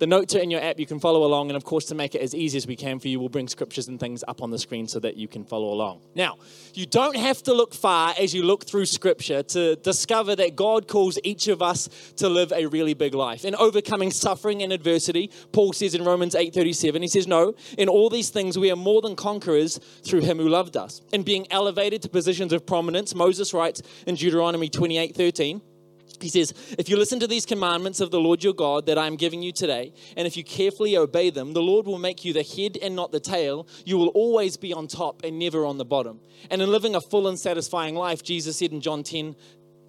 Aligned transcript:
The 0.00 0.06
notes 0.06 0.34
are 0.34 0.38
in 0.38 0.50
your 0.50 0.62
app. 0.62 0.80
You 0.80 0.86
can 0.86 0.98
follow 0.98 1.24
along. 1.24 1.50
And 1.50 1.58
of 1.58 1.64
course, 1.64 1.84
to 1.86 1.94
make 1.94 2.14
it 2.14 2.22
as 2.22 2.34
easy 2.34 2.56
as 2.56 2.66
we 2.66 2.74
can 2.74 2.98
for 2.98 3.08
you, 3.08 3.20
we'll 3.20 3.28
bring 3.28 3.48
scriptures 3.48 3.86
and 3.86 4.00
things 4.00 4.24
up 4.26 4.42
on 4.42 4.50
the 4.50 4.58
screen 4.58 4.88
so 4.88 4.98
that 5.00 5.16
you 5.16 5.28
can 5.28 5.44
follow 5.44 5.74
along. 5.74 6.00
Now, 6.14 6.38
you 6.72 6.86
don't 6.86 7.16
have 7.16 7.42
to 7.42 7.52
look 7.52 7.74
far 7.74 8.14
as 8.18 8.34
you 8.34 8.42
look 8.42 8.64
through 8.64 8.86
scripture 8.86 9.42
to 9.42 9.76
discover 9.76 10.34
that 10.36 10.56
God 10.56 10.88
calls 10.88 11.18
each 11.22 11.48
of 11.48 11.60
us 11.60 11.90
to 12.16 12.30
live 12.30 12.50
a 12.50 12.64
really 12.64 12.94
big 12.94 13.12
life. 13.12 13.44
In 13.44 13.54
overcoming 13.54 14.10
suffering 14.10 14.62
and 14.62 14.72
adversity, 14.72 15.30
Paul 15.52 15.74
says 15.74 15.94
in 15.94 16.02
Romans 16.02 16.34
8:37, 16.34 17.02
he 17.02 17.08
says, 17.08 17.26
No, 17.26 17.54
in 17.76 17.90
all 17.90 18.08
these 18.08 18.30
things 18.30 18.58
we 18.58 18.70
are 18.70 18.76
more 18.76 19.02
than 19.02 19.16
conquerors 19.16 19.78
through 20.02 20.20
him 20.20 20.38
who 20.38 20.48
loved 20.48 20.78
us. 20.78 21.02
In 21.12 21.24
being 21.24 21.46
elevated 21.52 22.00
to 22.02 22.08
positions 22.08 22.54
of 22.54 22.64
prominence, 22.64 23.14
Moses 23.14 23.52
writes 23.52 23.82
in 24.06 24.14
Deuteronomy 24.14 24.70
28:13. 24.70 25.60
He 26.22 26.28
says, 26.28 26.54
If 26.78 26.88
you 26.88 26.96
listen 26.96 27.20
to 27.20 27.26
these 27.26 27.46
commandments 27.46 28.00
of 28.00 28.10
the 28.10 28.20
Lord 28.20 28.42
your 28.42 28.54
God 28.54 28.86
that 28.86 28.98
I 28.98 29.06
am 29.06 29.16
giving 29.16 29.42
you 29.42 29.52
today, 29.52 29.92
and 30.16 30.26
if 30.26 30.36
you 30.36 30.44
carefully 30.44 30.96
obey 30.96 31.30
them, 31.30 31.52
the 31.52 31.62
Lord 31.62 31.86
will 31.86 31.98
make 31.98 32.24
you 32.24 32.32
the 32.32 32.42
head 32.42 32.78
and 32.80 32.96
not 32.96 33.12
the 33.12 33.20
tail. 33.20 33.66
You 33.84 33.98
will 33.98 34.08
always 34.08 34.56
be 34.56 34.72
on 34.72 34.86
top 34.86 35.22
and 35.24 35.38
never 35.38 35.64
on 35.64 35.78
the 35.78 35.84
bottom. 35.84 36.20
And 36.50 36.62
in 36.62 36.70
living 36.70 36.94
a 36.94 37.00
full 37.00 37.28
and 37.28 37.38
satisfying 37.38 37.94
life, 37.94 38.22
Jesus 38.22 38.58
said 38.58 38.72
in 38.72 38.80
John 38.80 39.02
10, 39.02 39.36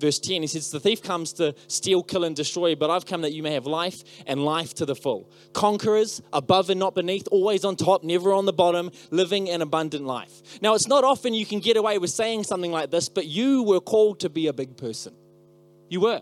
verse 0.01 0.19
10, 0.19 0.41
he 0.41 0.47
says, 0.47 0.71
The 0.71 0.79
thief 0.79 1.01
comes 1.01 1.31
to 1.33 1.55
steal, 1.67 2.03
kill, 2.03 2.25
and 2.25 2.35
destroy, 2.35 2.75
but 2.75 2.89
I've 2.89 3.05
come 3.05 3.21
that 3.21 3.31
you 3.31 3.43
may 3.43 3.53
have 3.53 3.65
life 3.65 4.03
and 4.25 4.43
life 4.43 4.73
to 4.75 4.85
the 4.85 4.95
full. 4.95 5.31
Conquerors, 5.53 6.21
above 6.33 6.69
and 6.69 6.79
not 6.79 6.95
beneath, 6.95 7.27
always 7.31 7.63
on 7.63 7.77
top, 7.77 8.03
never 8.03 8.33
on 8.33 8.45
the 8.45 8.53
bottom, 8.53 8.91
living 9.11 9.49
an 9.49 9.61
abundant 9.61 10.05
life. 10.05 10.41
Now, 10.61 10.73
it's 10.73 10.87
not 10.87 11.03
often 11.03 11.33
you 11.33 11.45
can 11.45 11.59
get 11.59 11.77
away 11.77 11.99
with 11.99 12.09
saying 12.09 12.43
something 12.43 12.71
like 12.71 12.91
this, 12.91 13.07
but 13.07 13.27
you 13.27 13.63
were 13.63 13.79
called 13.79 14.19
to 14.21 14.29
be 14.29 14.47
a 14.47 14.53
big 14.53 14.75
person. 14.75 15.13
You 15.91 15.99
were. 15.99 16.21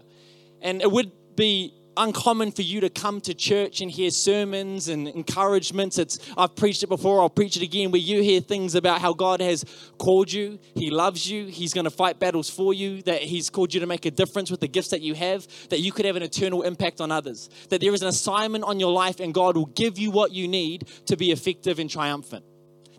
And 0.63 0.81
it 0.81 0.91
would 0.91 1.11
be 1.35 1.75
uncommon 1.95 2.51
for 2.51 2.63
you 2.63 2.79
to 2.79 2.89
come 2.89 3.21
to 3.21 3.35
church 3.35 3.81
and 3.81 3.91
hear 3.91 4.09
sermons 4.09 4.87
and 4.87 5.07
encouragements. 5.07 5.99
It's 5.99 6.17
I've 6.35 6.55
preached 6.55 6.81
it 6.81 6.87
before, 6.87 7.21
I'll 7.21 7.29
preach 7.29 7.55
it 7.55 7.61
again, 7.61 7.91
where 7.91 8.01
you 8.01 8.23
hear 8.23 8.41
things 8.41 8.73
about 8.73 8.99
how 8.99 9.13
God 9.13 9.41
has 9.41 9.63
called 9.99 10.31
you, 10.31 10.57
He 10.73 10.89
loves 10.89 11.29
you, 11.29 11.45
He's 11.45 11.71
going 11.71 11.83
to 11.83 11.91
fight 11.91 12.19
battles 12.19 12.49
for 12.49 12.73
you, 12.73 13.03
that 13.03 13.21
He's 13.21 13.51
called 13.51 13.71
you 13.73 13.79
to 13.81 13.85
make 13.85 14.05
a 14.05 14.11
difference 14.11 14.49
with 14.49 14.59
the 14.59 14.67
gifts 14.67 14.89
that 14.89 15.01
you 15.01 15.13
have, 15.13 15.47
that 15.69 15.81
you 15.81 15.91
could 15.91 16.05
have 16.05 16.15
an 16.15 16.23
eternal 16.23 16.63
impact 16.63 16.99
on 16.99 17.11
others, 17.11 17.47
that 17.69 17.79
there 17.79 17.93
is 17.93 18.01
an 18.01 18.07
assignment 18.07 18.63
on 18.63 18.79
your 18.79 18.91
life 18.91 19.19
and 19.19 19.35
God 19.35 19.55
will 19.55 19.67
give 19.67 19.99
you 19.99 20.09
what 20.09 20.31
you 20.31 20.47
need 20.47 20.87
to 21.05 21.15
be 21.15 21.31
effective 21.31 21.77
and 21.77 21.89
triumphant. 21.89 22.43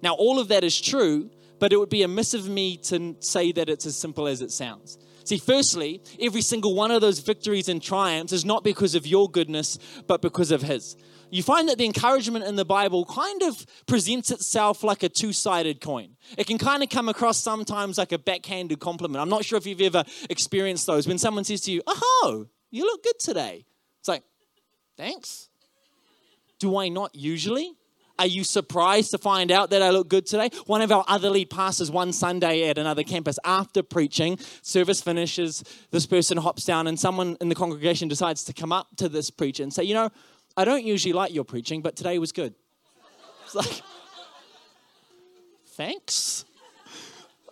Now, 0.03 0.15
all 0.15 0.39
of 0.39 0.49
that 0.49 0.63
is 0.63 0.81
true, 0.81 1.31
but 1.59 1.73
it 1.73 1.79
would 1.79 1.91
be 1.91 2.05
amiss 2.05 2.33
of 2.33 2.49
me 2.49 2.77
to 2.77 3.17
say 3.19 3.51
that 3.53 3.69
it's 3.69 3.87
as 3.87 3.97
simple 3.97 4.29
as 4.29 4.41
it 4.41 4.53
sounds. 4.53 4.99
See, 5.31 5.39
firstly, 5.39 6.03
every 6.21 6.43
single 6.43 6.75
one 6.75 6.91
of 6.91 7.03
those 7.03 7.21
victories 7.21 7.69
and 7.69 7.81
triumphs 7.81 8.33
is 8.33 8.45
not 8.45 8.65
because 8.65 8.97
of 8.97 9.07
your 9.07 9.31
goodness, 9.31 9.79
but 10.09 10.21
because 10.21 10.51
of 10.51 10.61
His. 10.61 10.97
You 11.31 11.45
find 11.45 11.69
that 11.69 11.79
the 11.79 11.85
encouragement 11.85 12.47
in 12.47 12.57
the 12.57 12.65
Bible 12.65 13.05
kind 13.05 13.41
of 13.45 13.65
presents 13.87 14.33
itself 14.33 14.83
like 14.83 15.05
a 15.05 15.09
two 15.09 15.33
sided 15.33 15.81
coin. 15.81 16.17
It 16.37 16.49
can 16.49 16.59
kind 16.59 16.83
of 16.83 16.89
come 16.89 17.09
across 17.09 17.39
sometimes 17.39 17.97
like 17.97 18.11
a 18.11 18.19
backhanded 18.19 18.81
compliment. 18.81 19.23
I'm 19.23 19.29
not 19.29 19.45
sure 19.45 19.57
if 19.57 19.67
you've 19.67 19.81
ever 19.83 20.03
experienced 20.29 20.89
those 20.89 21.07
when 21.07 21.17
someone 21.17 21.45
says 21.45 21.61
to 21.61 21.71
you, 21.71 21.81
Oh, 21.87 22.49
you 22.73 22.83
look 22.83 23.05
good 23.05 23.21
today. 23.21 23.67
It's 24.01 24.09
like, 24.09 24.25
Thanks. 24.97 25.49
Do 26.59 26.77
I 26.77 26.89
not 26.89 27.15
usually? 27.15 27.77
Are 28.21 28.27
you 28.27 28.45
surprised 28.45 29.13
to 29.13 29.19
find 29.19 29.51
out 29.51 29.71
that 29.71 29.81
I 29.81 29.89
look 29.89 30.09
good 30.09 30.27
today? 30.27 30.51
One 30.67 30.83
of 30.83 30.93
our 30.93 31.07
other 31.09 31.31
lead 31.31 31.49
pastors, 31.49 31.91
one 31.91 32.13
Sunday 32.13 32.69
at 32.69 32.77
another 32.77 33.03
campus, 33.03 33.39
after 33.47 33.83
preaching, 33.83 34.39
service 34.61 35.01
finishes, 35.01 35.65
this 35.91 36.05
person 36.05 36.37
hops 36.37 36.67
down, 36.67 36.87
and 36.87 37.01
someone 37.01 37.39
in 37.41 37.49
the 37.49 37.55
congregation 37.55 38.09
decides 38.09 38.45
to 38.45 38.53
come 38.53 38.73
up 38.73 38.89
to 38.97 39.09
this 39.09 39.31
preacher 39.31 39.63
and 39.63 39.73
say, 39.73 39.85
You 39.85 39.95
know, 39.95 40.11
I 40.55 40.67
don't 40.67 40.85
usually 40.85 41.15
like 41.15 41.33
your 41.33 41.45
preaching, 41.45 41.81
but 41.81 41.97
today 41.97 42.19
was 42.19 42.31
good. 42.31 42.55
It's 43.47 43.55
like, 43.55 43.81
Thanks. 45.69 46.45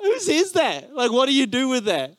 Who 0.03 0.21
says 0.21 0.53
that? 0.53 0.95
Like, 0.95 1.11
what 1.11 1.31
do 1.31 1.35
you 1.35 1.47
do 1.47 1.69
with 1.69 1.87
that? 1.87 2.15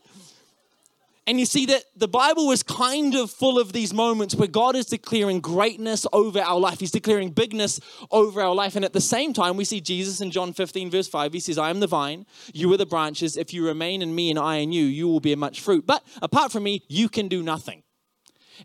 And 1.30 1.40
you 1.40 1.46
see 1.46 1.68
that 1.68 1.84
the 1.96 2.08
Bible 2.08 2.50
is 2.50 2.64
kind 2.64 3.14
of 3.14 3.30
full 3.30 3.60
of 3.60 3.72
these 3.72 3.94
moments 3.94 4.34
where 4.34 4.48
God 4.48 4.76
is 4.76 4.88
declaring 4.88 5.42
greatness 5.42 6.08
over 6.12 6.42
our 6.42 6.60
life. 6.60 6.80
He's 6.80 6.90
declaring 6.90 7.30
bigness 7.30 7.80
over 8.10 8.42
our 8.42 8.56
life. 8.56 8.76
And 8.76 8.84
at 8.84 8.94
the 8.94 9.00
same 9.00 9.32
time, 9.32 9.56
we 9.56 9.64
see 9.64 9.80
Jesus 9.80 10.22
in 10.22 10.32
John 10.32 10.54
15, 10.54 10.90
verse 10.90 11.08
5. 11.08 11.32
He 11.32 11.40
says, 11.40 11.60
I 11.60 11.70
am 11.70 11.82
the 11.82 11.88
vine, 11.88 12.26
you 12.52 12.74
are 12.74 12.78
the 12.78 12.88
branches. 12.88 13.38
If 13.38 13.54
you 13.54 13.64
remain 13.64 14.02
in 14.02 14.16
me 14.16 14.32
and 14.32 14.40
I 14.40 14.56
in 14.56 14.72
you, 14.72 14.86
you 14.86 15.08
will 15.08 15.20
bear 15.20 15.38
much 15.38 15.62
fruit. 15.62 15.86
But 15.86 16.04
apart 16.20 16.52
from 16.52 16.64
me, 16.64 16.82
you 16.88 17.08
can 17.10 17.28
do 17.28 17.44
nothing. 17.44 17.84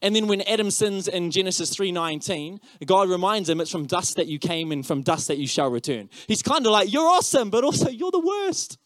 And 0.01 0.17
then 0.17 0.27
when 0.27 0.41
Adam 0.41 0.71
sins 0.71 1.07
in 1.07 1.31
Genesis 1.31 1.77
3:19, 1.77 2.61
God 2.87 3.11
reminds 3.11 3.51
him 3.51 3.61
it's 3.61 3.71
from 3.71 3.85
dust 3.85 4.17
that 4.17 4.27
you 4.27 4.39
came 4.39 4.73
and 4.73 4.87
from 4.87 5.03
dust 5.03 5.29
that 5.29 5.37
you 5.37 5.47
shall 5.47 5.69
return. 5.69 6.09
He's 6.29 6.43
kind 6.43 6.65
of 6.65 6.73
like, 6.73 6.91
you're 6.91 7.07
awesome, 7.07 7.51
but 7.51 7.63
also 7.63 7.91
you're 7.91 8.11
the 8.11 8.19
worst. 8.21 8.79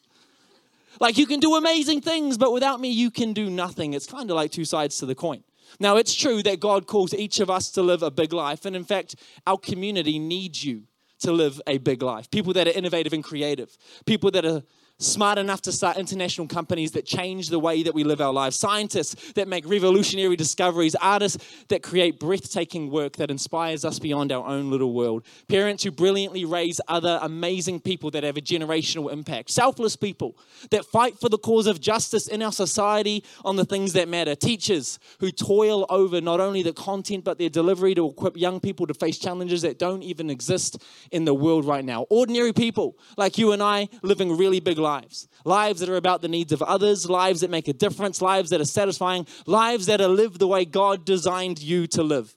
Like 1.00 1.18
you 1.18 1.26
can 1.26 1.40
do 1.40 1.54
amazing 1.54 2.00
things, 2.00 2.38
but 2.38 2.52
without 2.52 2.80
me, 2.80 2.88
you 2.88 3.10
can 3.10 3.32
do 3.32 3.50
nothing. 3.50 3.94
It's 3.94 4.06
kind 4.06 4.30
of 4.30 4.36
like 4.36 4.50
two 4.50 4.64
sides 4.64 4.98
to 4.98 5.06
the 5.06 5.14
coin. 5.14 5.44
Now, 5.78 5.96
it's 5.96 6.14
true 6.14 6.42
that 6.44 6.60
God 6.60 6.86
calls 6.86 7.12
each 7.12 7.40
of 7.40 7.50
us 7.50 7.70
to 7.72 7.82
live 7.82 8.02
a 8.02 8.10
big 8.10 8.32
life. 8.32 8.64
And 8.64 8.74
in 8.74 8.84
fact, 8.84 9.16
our 9.46 9.58
community 9.58 10.18
needs 10.18 10.64
you 10.64 10.84
to 11.20 11.32
live 11.32 11.60
a 11.66 11.78
big 11.78 12.02
life. 12.02 12.30
People 12.30 12.52
that 12.54 12.66
are 12.68 12.72
innovative 12.72 13.12
and 13.12 13.22
creative, 13.22 13.76
people 14.06 14.30
that 14.30 14.44
are 14.44 14.62
smart 15.00 15.38
enough 15.38 15.62
to 15.62 15.70
start 15.70 15.96
international 15.96 16.48
companies 16.48 16.90
that 16.92 17.06
change 17.06 17.50
the 17.50 17.58
way 17.58 17.84
that 17.84 17.94
we 17.94 18.02
live 18.02 18.20
our 18.20 18.32
lives, 18.32 18.56
scientists 18.56 19.32
that 19.34 19.46
make 19.46 19.68
revolutionary 19.68 20.34
discoveries, 20.34 20.96
artists 20.96 21.64
that 21.68 21.84
create 21.84 22.18
breathtaking 22.18 22.90
work 22.90 23.14
that 23.16 23.30
inspires 23.30 23.84
us 23.84 24.00
beyond 24.00 24.32
our 24.32 24.44
own 24.44 24.70
little 24.70 24.92
world, 24.92 25.24
parents 25.46 25.84
who 25.84 25.92
brilliantly 25.92 26.44
raise 26.44 26.80
other 26.88 27.20
amazing 27.22 27.78
people 27.78 28.10
that 28.10 28.24
have 28.24 28.36
a 28.36 28.40
generational 28.40 29.12
impact, 29.12 29.50
selfless 29.50 29.94
people 29.94 30.36
that 30.70 30.84
fight 30.84 31.16
for 31.20 31.28
the 31.28 31.38
cause 31.38 31.68
of 31.68 31.80
justice 31.80 32.26
in 32.26 32.42
our 32.42 32.52
society 32.52 33.22
on 33.44 33.54
the 33.54 33.64
things 33.64 33.92
that 33.92 34.08
matter, 34.08 34.34
teachers 34.34 34.98
who 35.20 35.30
toil 35.30 35.86
over 35.90 36.20
not 36.20 36.40
only 36.40 36.62
the 36.62 36.72
content 36.72 37.22
but 37.22 37.38
their 37.38 37.48
delivery 37.48 37.94
to 37.94 38.08
equip 38.08 38.36
young 38.36 38.58
people 38.58 38.84
to 38.84 38.94
face 38.94 39.18
challenges 39.18 39.62
that 39.62 39.78
don't 39.78 40.02
even 40.02 40.28
exist 40.28 40.82
in 41.12 41.24
the 41.24 41.34
world 41.34 41.64
right 41.64 41.84
now, 41.84 42.02
ordinary 42.10 42.52
people 42.52 42.98
like 43.16 43.38
you 43.38 43.52
and 43.52 43.62
I 43.62 43.88
living 44.02 44.36
really 44.36 44.58
big 44.58 44.76
lives 44.76 44.87
lives. 44.88 45.28
Lives 45.44 45.80
that 45.80 45.88
are 45.88 45.96
about 45.96 46.22
the 46.22 46.28
needs 46.36 46.52
of 46.52 46.62
others, 46.62 47.08
lives 47.08 47.40
that 47.40 47.50
make 47.50 47.68
a 47.68 47.72
difference, 47.72 48.22
lives 48.22 48.50
that 48.50 48.60
are 48.60 48.72
satisfying, 48.80 49.26
lives 49.46 49.86
that 49.86 50.00
are 50.00 50.14
lived 50.22 50.38
the 50.38 50.46
way 50.54 50.64
God 50.64 51.04
designed 51.04 51.60
you 51.60 51.86
to 51.88 52.02
live. 52.02 52.34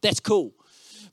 That's 0.00 0.20
cool. 0.20 0.52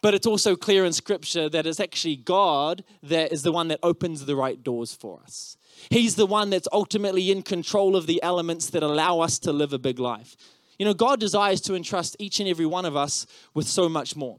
But 0.02 0.14
it's 0.14 0.28
also 0.28 0.56
clear 0.56 0.86
in 0.86 0.94
Scripture 0.94 1.50
that 1.50 1.66
it's 1.66 1.80
actually 1.80 2.16
God 2.16 2.84
that 3.04 3.34
is 3.34 3.42
the 3.42 3.52
one 3.52 3.68
that 3.70 3.80
opens 3.82 4.26
the 4.26 4.36
right 4.36 4.62
doors 4.64 4.94
for 4.94 5.20
us. 5.24 5.58
He's 5.90 6.16
the 6.16 6.26
one 6.38 6.50
that's 6.52 6.68
ultimately 6.72 7.32
in 7.32 7.42
control 7.42 7.96
of 7.96 8.08
the 8.08 8.22
elements 8.24 8.70
that 8.70 8.84
allow 8.84 9.20
us 9.20 9.40
to 9.40 9.52
live 9.52 9.74
a 9.74 9.80
big 9.80 10.00
life. 10.00 10.38
You 10.80 10.86
know, 10.86 10.94
God 10.94 11.20
desires 11.20 11.62
to 11.62 11.76
entrust 11.76 12.16
each 12.20 12.40
and 12.40 12.48
every 12.48 12.66
one 12.66 12.86
of 12.86 12.96
us 12.96 13.26
with 13.54 13.68
so 13.68 13.90
much 13.90 14.16
more, 14.16 14.38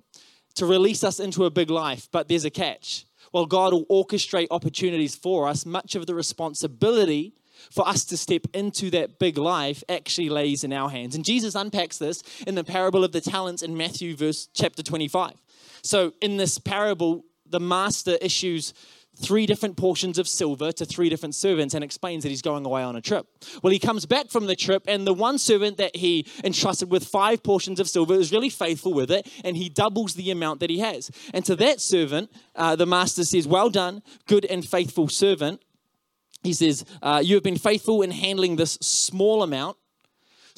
to 0.55 0.67
release 0.67 1.03
us 1.05 1.19
into 1.21 1.45
a 1.45 1.51
big 1.51 1.71
life, 1.71 2.09
but 2.11 2.29
there's 2.29 2.45
a 2.45 2.51
catch 2.65 3.05
while 3.31 3.47
God 3.47 3.73
will 3.73 3.87
orchestrate 3.87 4.49
opportunities 4.51 5.15
for 5.15 5.49
us, 5.49 5.67
much 5.67 5.95
of 5.95 6.07
the 6.07 6.15
responsibility 6.15 7.35
for 7.71 7.87
us 7.89 8.05
to 8.07 8.17
step 8.17 8.43
into 8.53 8.91
that 8.91 9.19
big 9.19 9.39
life 9.39 9.83
actually 9.89 10.29
lays 10.29 10.65
in 10.65 10.73
our 10.73 10.91
hands. 10.91 11.15
And 11.15 11.25
Jesus 11.25 11.55
unpacks 11.55 11.99
this 11.99 12.23
in 12.47 12.55
the 12.55 12.65
parable 12.65 13.05
of 13.05 13.13
the 13.13 13.21
talents 13.21 13.63
in 13.63 13.77
Matthew 13.77 14.15
verse 14.17 14.49
chapter 14.53 14.83
25. 14.83 15.33
So 15.83 16.13
in 16.21 16.37
this 16.37 16.59
parable, 16.59 17.25
the 17.49 17.61
master 17.61 18.19
issues 18.21 18.75
three 19.17 19.47
different 19.47 19.77
portions 19.77 20.19
of 20.19 20.29
silver 20.29 20.73
to 20.73 20.85
three 20.85 21.09
different 21.09 21.35
servants 21.35 21.75
and 21.75 21.83
explains 21.83 22.23
that 22.23 22.29
he's 22.29 22.43
going 22.43 22.65
away 22.67 22.83
on 22.83 22.97
a 22.97 23.01
trip. 23.01 23.27
Well, 23.63 23.73
he 23.73 23.79
comes 23.79 24.07
back 24.07 24.31
from 24.31 24.47
the 24.47 24.57
trip, 24.57 24.85
and 24.87 25.07
the 25.07 25.15
one 25.15 25.39
servant 25.39 25.79
that 25.79 25.97
he 25.97 26.27
entrusted 26.45 26.91
with 26.91 27.05
five 27.05 27.43
portions 27.43 27.81
of 27.81 27.89
silver 27.89 28.15
is 28.15 28.33
really 28.33 28.51
faithful 28.51 28.93
with 28.93 29.11
it, 29.11 29.31
and 29.45 29.57
he 29.57 29.69
doubles 29.69 30.15
the 30.15 30.31
amount 30.31 30.61
that 30.61 30.71
he 30.71 30.81
has. 30.81 31.11
And 31.33 31.45
to 31.47 31.57
that 31.57 31.81
servant, 31.81 32.31
uh, 32.55 32.77
the 32.77 32.87
master 32.87 33.25
says, 33.25 33.49
Well 33.49 33.71
done, 33.71 34.03
good 34.27 34.45
and 34.45 34.67
faithful 34.67 35.09
servant. 35.09 35.63
He 36.43 36.53
says, 36.53 36.85
uh, 37.03 37.23
You 37.25 37.35
have 37.35 37.45
been 37.45 37.59
faithful 37.59 38.03
in 38.03 38.11
handling 38.11 38.57
this 38.57 38.73
small 38.81 39.43
amount. 39.43 39.77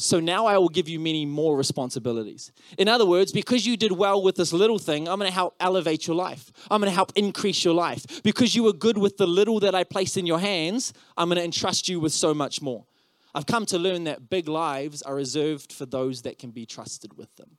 So 0.01 0.21
now 0.21 0.47
I 0.47 0.59
will 0.59 0.69
give 0.69 0.89
you 0.89 1.01
many 1.01 1.27
more 1.27 1.57
responsibilities. 1.57 2.53
In 2.79 2.87
other 2.87 3.05
words, 3.05 3.33
because 3.33 3.67
you 3.67 3.77
did 3.77 3.91
well 3.91 4.23
with 4.23 4.37
this 4.37 4.53
little 4.53 4.79
thing, 4.79 5.09
I'm 5.09 5.19
going 5.19 5.29
to 5.29 5.35
help 5.35 5.57
elevate 5.59 6.07
your 6.07 6.15
life. 6.15 6.53
I'm 6.71 6.81
going 6.81 6.91
to 6.91 6.95
help 6.95 7.13
increase 7.17 7.65
your 7.65 7.75
life. 7.75 8.23
Because 8.23 8.55
you 8.55 8.63
were 8.63 8.73
good 8.73 8.97
with 8.97 9.17
the 9.17 9.27
little 9.27 9.59
that 9.59 9.75
I 9.75 9.83
placed 9.83 10.17
in 10.17 10.25
your 10.25 10.39
hands, 10.39 10.93
I'm 11.17 11.29
going 11.29 11.39
to 11.39 11.45
entrust 11.45 11.89
you 11.89 11.99
with 11.99 12.13
so 12.13 12.33
much 12.33 12.63
more. 12.63 12.87
I've 13.35 13.47
come 13.47 13.67
to 13.67 13.79
learn 13.79 14.05
that 14.05 14.31
big 14.31 14.49
lives 14.49 15.03
are 15.03 15.17
reserved 15.17 15.73
for 15.73 15.85
those 15.85 16.23
that 16.23 16.39
can 16.39 16.53
be 16.53 16.65
trusted 16.65 17.19
with 17.19 17.35
them. 17.35 17.59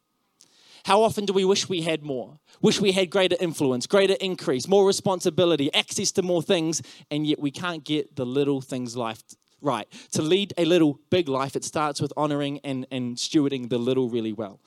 How 0.86 1.02
often 1.02 1.26
do 1.26 1.34
we 1.34 1.44
wish 1.44 1.68
we 1.68 1.82
had 1.82 2.04
more? 2.04 2.40
Wish 2.62 2.80
we 2.80 2.94
had 2.94 3.10
greater 3.10 3.36
influence, 3.42 3.86
greater 3.86 4.16
increase, 4.22 4.66
more 4.66 4.88
responsibility, 4.88 5.74
access 5.74 6.14
to 6.14 6.22
more 6.22 6.42
things, 6.42 6.82
and 7.12 7.28
yet 7.28 7.40
we 7.40 7.52
can't 7.52 7.84
get 7.84 8.16
the 8.16 8.26
little 8.26 8.62
things 8.62 8.96
life 8.96 9.24
right. 9.62 9.88
To 10.14 10.22
lead 10.22 10.54
a 10.58 10.66
little 10.66 11.00
big 11.10 11.30
life, 11.30 11.56
it 11.56 11.64
starts 11.64 12.02
with 12.02 12.14
honoring 12.16 12.60
and, 12.64 12.86
and 12.92 13.18
stewarding 13.18 13.70
the 13.70 13.78
little 13.78 14.10
really 14.10 14.34
well. 14.34 14.60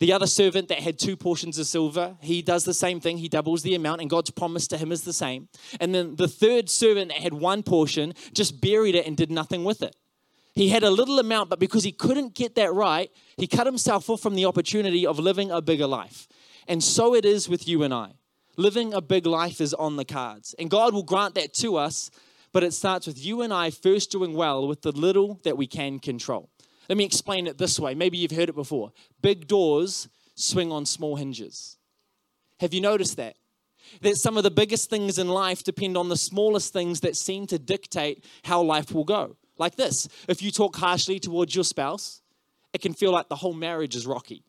The 0.00 0.12
other 0.12 0.26
servant 0.26 0.68
that 0.68 0.80
had 0.80 0.98
two 0.98 1.16
portions 1.16 1.58
of 1.58 1.66
silver, 1.66 2.16
he 2.20 2.42
does 2.42 2.64
the 2.64 2.74
same 2.74 3.00
thing. 3.00 3.18
He 3.18 3.28
doubles 3.28 3.62
the 3.62 3.74
amount, 3.74 4.00
and 4.00 4.10
God's 4.10 4.30
promise 4.30 4.66
to 4.68 4.76
him 4.76 4.92
is 4.92 5.02
the 5.02 5.12
same. 5.12 5.48
And 5.80 5.94
then 5.94 6.16
the 6.16 6.28
third 6.28 6.68
servant 6.68 7.08
that 7.10 7.18
had 7.18 7.32
one 7.32 7.62
portion 7.62 8.12
just 8.32 8.60
buried 8.60 8.96
it 8.96 9.06
and 9.06 9.16
did 9.16 9.30
nothing 9.30 9.64
with 9.64 9.82
it. 9.82 9.96
He 10.54 10.68
had 10.68 10.82
a 10.82 10.90
little 10.90 11.18
amount, 11.18 11.50
but 11.50 11.58
because 11.58 11.84
he 11.84 11.92
couldn't 11.92 12.34
get 12.34 12.54
that 12.56 12.72
right, 12.72 13.10
he 13.36 13.46
cut 13.46 13.66
himself 13.66 14.10
off 14.10 14.20
from 14.20 14.34
the 14.34 14.44
opportunity 14.44 15.06
of 15.06 15.18
living 15.18 15.50
a 15.50 15.62
bigger 15.62 15.86
life. 15.86 16.28
And 16.68 16.82
so 16.82 17.14
it 17.14 17.24
is 17.24 17.48
with 17.48 17.66
you 17.66 17.82
and 17.82 17.92
I. 17.92 18.12
Living 18.56 18.94
a 18.94 19.00
big 19.00 19.26
life 19.26 19.60
is 19.60 19.74
on 19.74 19.96
the 19.96 20.04
cards. 20.04 20.54
And 20.58 20.70
God 20.70 20.94
will 20.94 21.02
grant 21.02 21.34
that 21.34 21.54
to 21.54 21.76
us, 21.76 22.10
but 22.54 22.62
it 22.62 22.72
starts 22.72 23.08
with 23.08 23.22
you 23.22 23.42
and 23.42 23.52
I 23.52 23.70
first 23.70 24.12
doing 24.12 24.32
well 24.32 24.68
with 24.68 24.82
the 24.82 24.92
little 24.92 25.40
that 25.42 25.58
we 25.58 25.66
can 25.66 25.98
control. 25.98 26.48
Let 26.88 26.96
me 26.96 27.04
explain 27.04 27.48
it 27.48 27.58
this 27.58 27.80
way. 27.80 27.96
Maybe 27.96 28.16
you've 28.16 28.30
heard 28.30 28.48
it 28.48 28.54
before. 28.54 28.92
Big 29.20 29.48
doors 29.48 30.08
swing 30.36 30.70
on 30.70 30.86
small 30.86 31.16
hinges. 31.16 31.78
Have 32.60 32.72
you 32.72 32.80
noticed 32.80 33.16
that? 33.16 33.34
That 34.02 34.18
some 34.18 34.36
of 34.36 34.44
the 34.44 34.52
biggest 34.52 34.88
things 34.88 35.18
in 35.18 35.28
life 35.28 35.64
depend 35.64 35.96
on 35.96 36.08
the 36.08 36.16
smallest 36.16 36.72
things 36.72 37.00
that 37.00 37.16
seem 37.16 37.48
to 37.48 37.58
dictate 37.58 38.24
how 38.44 38.62
life 38.62 38.92
will 38.92 39.04
go. 39.04 39.36
Like 39.58 39.74
this 39.74 40.08
if 40.28 40.40
you 40.40 40.52
talk 40.52 40.76
harshly 40.76 41.18
towards 41.18 41.56
your 41.56 41.64
spouse, 41.64 42.22
it 42.72 42.80
can 42.80 42.94
feel 42.94 43.10
like 43.10 43.28
the 43.28 43.36
whole 43.36 43.52
marriage 43.52 43.96
is 43.96 44.06
rocky. 44.06 44.44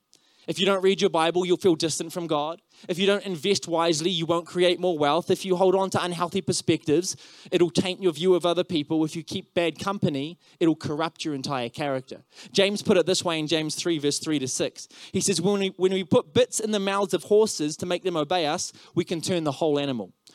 If 0.48 0.60
you 0.60 0.66
don't 0.66 0.84
read 0.84 1.02
your 1.02 1.10
Bible, 1.10 1.46
you'll 1.46 1.58
feel 1.58 1.76
distant 1.76 2.14
from 2.14 2.28
God. 2.28 2.62
If 2.88 3.00
you 3.00 3.08
don't 3.08 3.24
invest 3.24 3.68
wisely, 3.68 4.10
you 4.10 4.26
won't 4.26 4.46
create 4.46 4.80
more 4.80 4.98
wealth. 4.98 5.32
If 5.32 5.46
you 5.46 5.56
hold 5.56 5.76
on 5.76 5.90
to 5.92 6.04
unhealthy 6.04 6.42
perspectives, 6.42 7.16
it'll 7.52 7.70
taint 7.70 8.02
your 8.02 8.12
view 8.12 8.36
of 8.36 8.46
other 8.46 8.64
people. 8.64 9.04
If 9.06 9.16
you 9.16 9.24
keep 9.24 9.54
bad 9.54 9.80
company, 9.80 10.38
it'll 10.60 10.76
corrupt 10.76 11.26
your 11.26 11.34
entire 11.34 11.70
character. 11.70 12.24
James 12.52 12.82
put 12.82 12.98
it 12.98 13.06
this 13.06 13.24
way 13.24 13.40
in 13.40 13.48
James 13.48 13.76
3, 13.76 13.98
verse 14.00 14.20
3 14.20 14.40
to 14.40 14.48
6. 14.48 14.88
He 15.12 15.22
says, 15.22 15.42
When 15.42 15.60
we, 15.60 15.68
when 15.78 15.94
we 15.94 16.04
put 16.04 16.34
bits 16.34 16.60
in 16.60 16.72
the 16.72 16.80
mouths 16.80 17.14
of 17.14 17.24
horses 17.24 17.78
to 17.78 17.86
make 17.86 18.04
them 18.04 18.18
obey 18.18 18.46
us, 18.46 18.74
we 18.94 19.04
can 19.04 19.22
turn 19.22 19.44
the 19.44 19.54
whole 19.54 19.80
animal. 19.80 20.12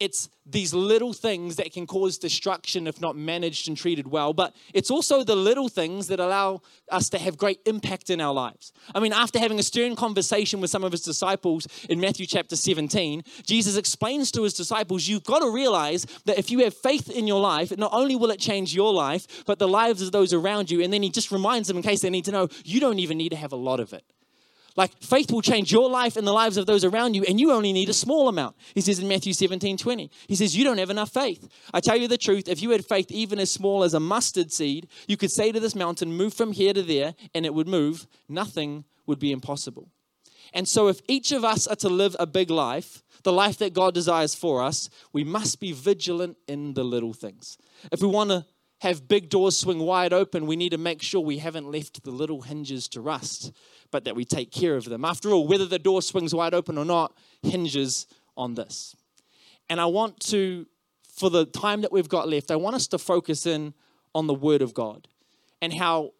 It's 0.00 0.28
these 0.44 0.74
little 0.74 1.12
things 1.12 1.56
that 1.56 1.72
can 1.72 1.86
cause 1.86 2.18
destruction 2.18 2.86
if 2.86 3.00
not 3.00 3.16
managed 3.16 3.68
and 3.68 3.76
treated 3.76 4.08
well, 4.08 4.32
but 4.32 4.54
it's 4.74 4.90
also 4.90 5.22
the 5.22 5.36
little 5.36 5.68
things 5.68 6.08
that 6.08 6.20
allow 6.20 6.62
us 6.90 7.08
to 7.10 7.18
have 7.18 7.38
great 7.38 7.60
impact 7.64 8.10
in 8.10 8.20
our 8.20 8.34
lives. 8.34 8.72
I 8.94 9.00
mean, 9.00 9.12
after 9.12 9.38
having 9.38 9.58
a 9.58 9.62
stern 9.62 9.94
conversation 9.94 10.60
with 10.60 10.70
some 10.70 10.84
of 10.84 10.92
his 10.92 11.02
disciples 11.02 11.68
in 11.88 12.00
Matthew 12.00 12.26
chapter 12.26 12.56
17, 12.56 13.22
Jesus 13.46 13.76
explains 13.76 14.30
to 14.32 14.42
his 14.42 14.54
disciples, 14.54 15.06
You've 15.06 15.24
got 15.24 15.38
to 15.40 15.50
realize 15.50 16.06
that 16.24 16.38
if 16.38 16.50
you 16.50 16.58
have 16.64 16.74
faith 16.74 17.08
in 17.08 17.26
your 17.26 17.40
life, 17.40 17.76
not 17.78 17.92
only 17.94 18.16
will 18.16 18.30
it 18.30 18.40
change 18.40 18.74
your 18.74 18.92
life, 18.92 19.44
but 19.46 19.58
the 19.58 19.68
lives 19.68 20.02
of 20.02 20.12
those 20.12 20.32
around 20.32 20.70
you. 20.70 20.82
And 20.82 20.92
then 20.92 21.02
he 21.02 21.10
just 21.10 21.30
reminds 21.30 21.68
them, 21.68 21.76
in 21.76 21.82
case 21.82 22.00
they 22.00 22.10
need 22.10 22.24
to 22.24 22.32
know, 22.32 22.48
you 22.64 22.80
don't 22.80 22.98
even 22.98 23.16
need 23.16 23.30
to 23.30 23.36
have 23.36 23.52
a 23.52 23.56
lot 23.56 23.80
of 23.80 23.92
it. 23.92 24.04
Like 24.76 25.00
faith 25.00 25.30
will 25.30 25.42
change 25.42 25.70
your 25.70 25.88
life 25.88 26.16
and 26.16 26.26
the 26.26 26.32
lives 26.32 26.56
of 26.56 26.66
those 26.66 26.84
around 26.84 27.14
you, 27.14 27.22
and 27.24 27.38
you 27.38 27.52
only 27.52 27.72
need 27.72 27.88
a 27.88 27.94
small 27.94 28.28
amount. 28.28 28.56
He 28.74 28.80
says 28.80 28.98
in 28.98 29.06
Matthew 29.06 29.32
17 29.32 29.76
20, 29.76 30.10
he 30.26 30.34
says, 30.34 30.56
You 30.56 30.64
don't 30.64 30.78
have 30.78 30.90
enough 30.90 31.12
faith. 31.12 31.48
I 31.72 31.80
tell 31.80 31.96
you 31.96 32.08
the 32.08 32.18
truth, 32.18 32.48
if 32.48 32.60
you 32.60 32.70
had 32.70 32.84
faith 32.84 33.10
even 33.10 33.38
as 33.38 33.50
small 33.50 33.84
as 33.84 33.94
a 33.94 34.00
mustard 34.00 34.52
seed, 34.52 34.88
you 35.06 35.16
could 35.16 35.30
say 35.30 35.52
to 35.52 35.60
this 35.60 35.76
mountain, 35.76 36.12
Move 36.12 36.34
from 36.34 36.52
here 36.52 36.72
to 36.72 36.82
there, 36.82 37.14
and 37.34 37.46
it 37.46 37.54
would 37.54 37.68
move. 37.68 38.08
Nothing 38.28 38.84
would 39.06 39.20
be 39.20 39.30
impossible. 39.30 39.90
And 40.52 40.66
so, 40.66 40.88
if 40.88 41.00
each 41.08 41.30
of 41.30 41.44
us 41.44 41.66
are 41.66 41.76
to 41.76 41.88
live 41.88 42.16
a 42.18 42.26
big 42.26 42.50
life, 42.50 43.02
the 43.22 43.32
life 43.32 43.58
that 43.58 43.74
God 43.74 43.94
desires 43.94 44.34
for 44.34 44.62
us, 44.62 44.90
we 45.12 45.24
must 45.24 45.60
be 45.60 45.72
vigilant 45.72 46.36
in 46.48 46.74
the 46.74 46.84
little 46.84 47.12
things. 47.12 47.58
If 47.92 48.00
we 48.00 48.08
want 48.08 48.30
to 48.30 48.44
have 48.80 49.08
big 49.08 49.30
doors 49.30 49.56
swing 49.56 49.78
wide 49.78 50.12
open, 50.12 50.46
we 50.46 50.56
need 50.56 50.70
to 50.70 50.78
make 50.78 51.00
sure 51.00 51.20
we 51.20 51.38
haven't 51.38 51.70
left 51.70 52.02
the 52.02 52.10
little 52.10 52.42
hinges 52.42 52.88
to 52.88 53.00
rust 53.00 53.52
but 53.94 54.06
that 54.06 54.16
we 54.16 54.24
take 54.24 54.50
care 54.50 54.74
of 54.74 54.86
them. 54.86 55.04
After 55.04 55.30
all, 55.30 55.46
whether 55.46 55.66
the 55.66 55.78
door 55.78 56.02
swings 56.02 56.34
wide 56.34 56.52
open 56.52 56.76
or 56.76 56.84
not 56.84 57.16
hinges 57.44 58.08
on 58.36 58.54
this. 58.54 58.96
And 59.70 59.80
I 59.80 59.84
want 59.86 60.18
to, 60.30 60.66
for 61.16 61.30
the 61.30 61.44
time 61.44 61.82
that 61.82 61.92
we've 61.92 62.08
got 62.08 62.28
left, 62.28 62.50
I 62.50 62.56
want 62.56 62.74
us 62.74 62.88
to 62.88 62.98
focus 62.98 63.46
in 63.46 63.72
on 64.12 64.26
the 64.26 64.34
Word 64.34 64.62
of 64.62 64.74
God 64.74 65.06
and 65.62 65.72
how 65.72 66.10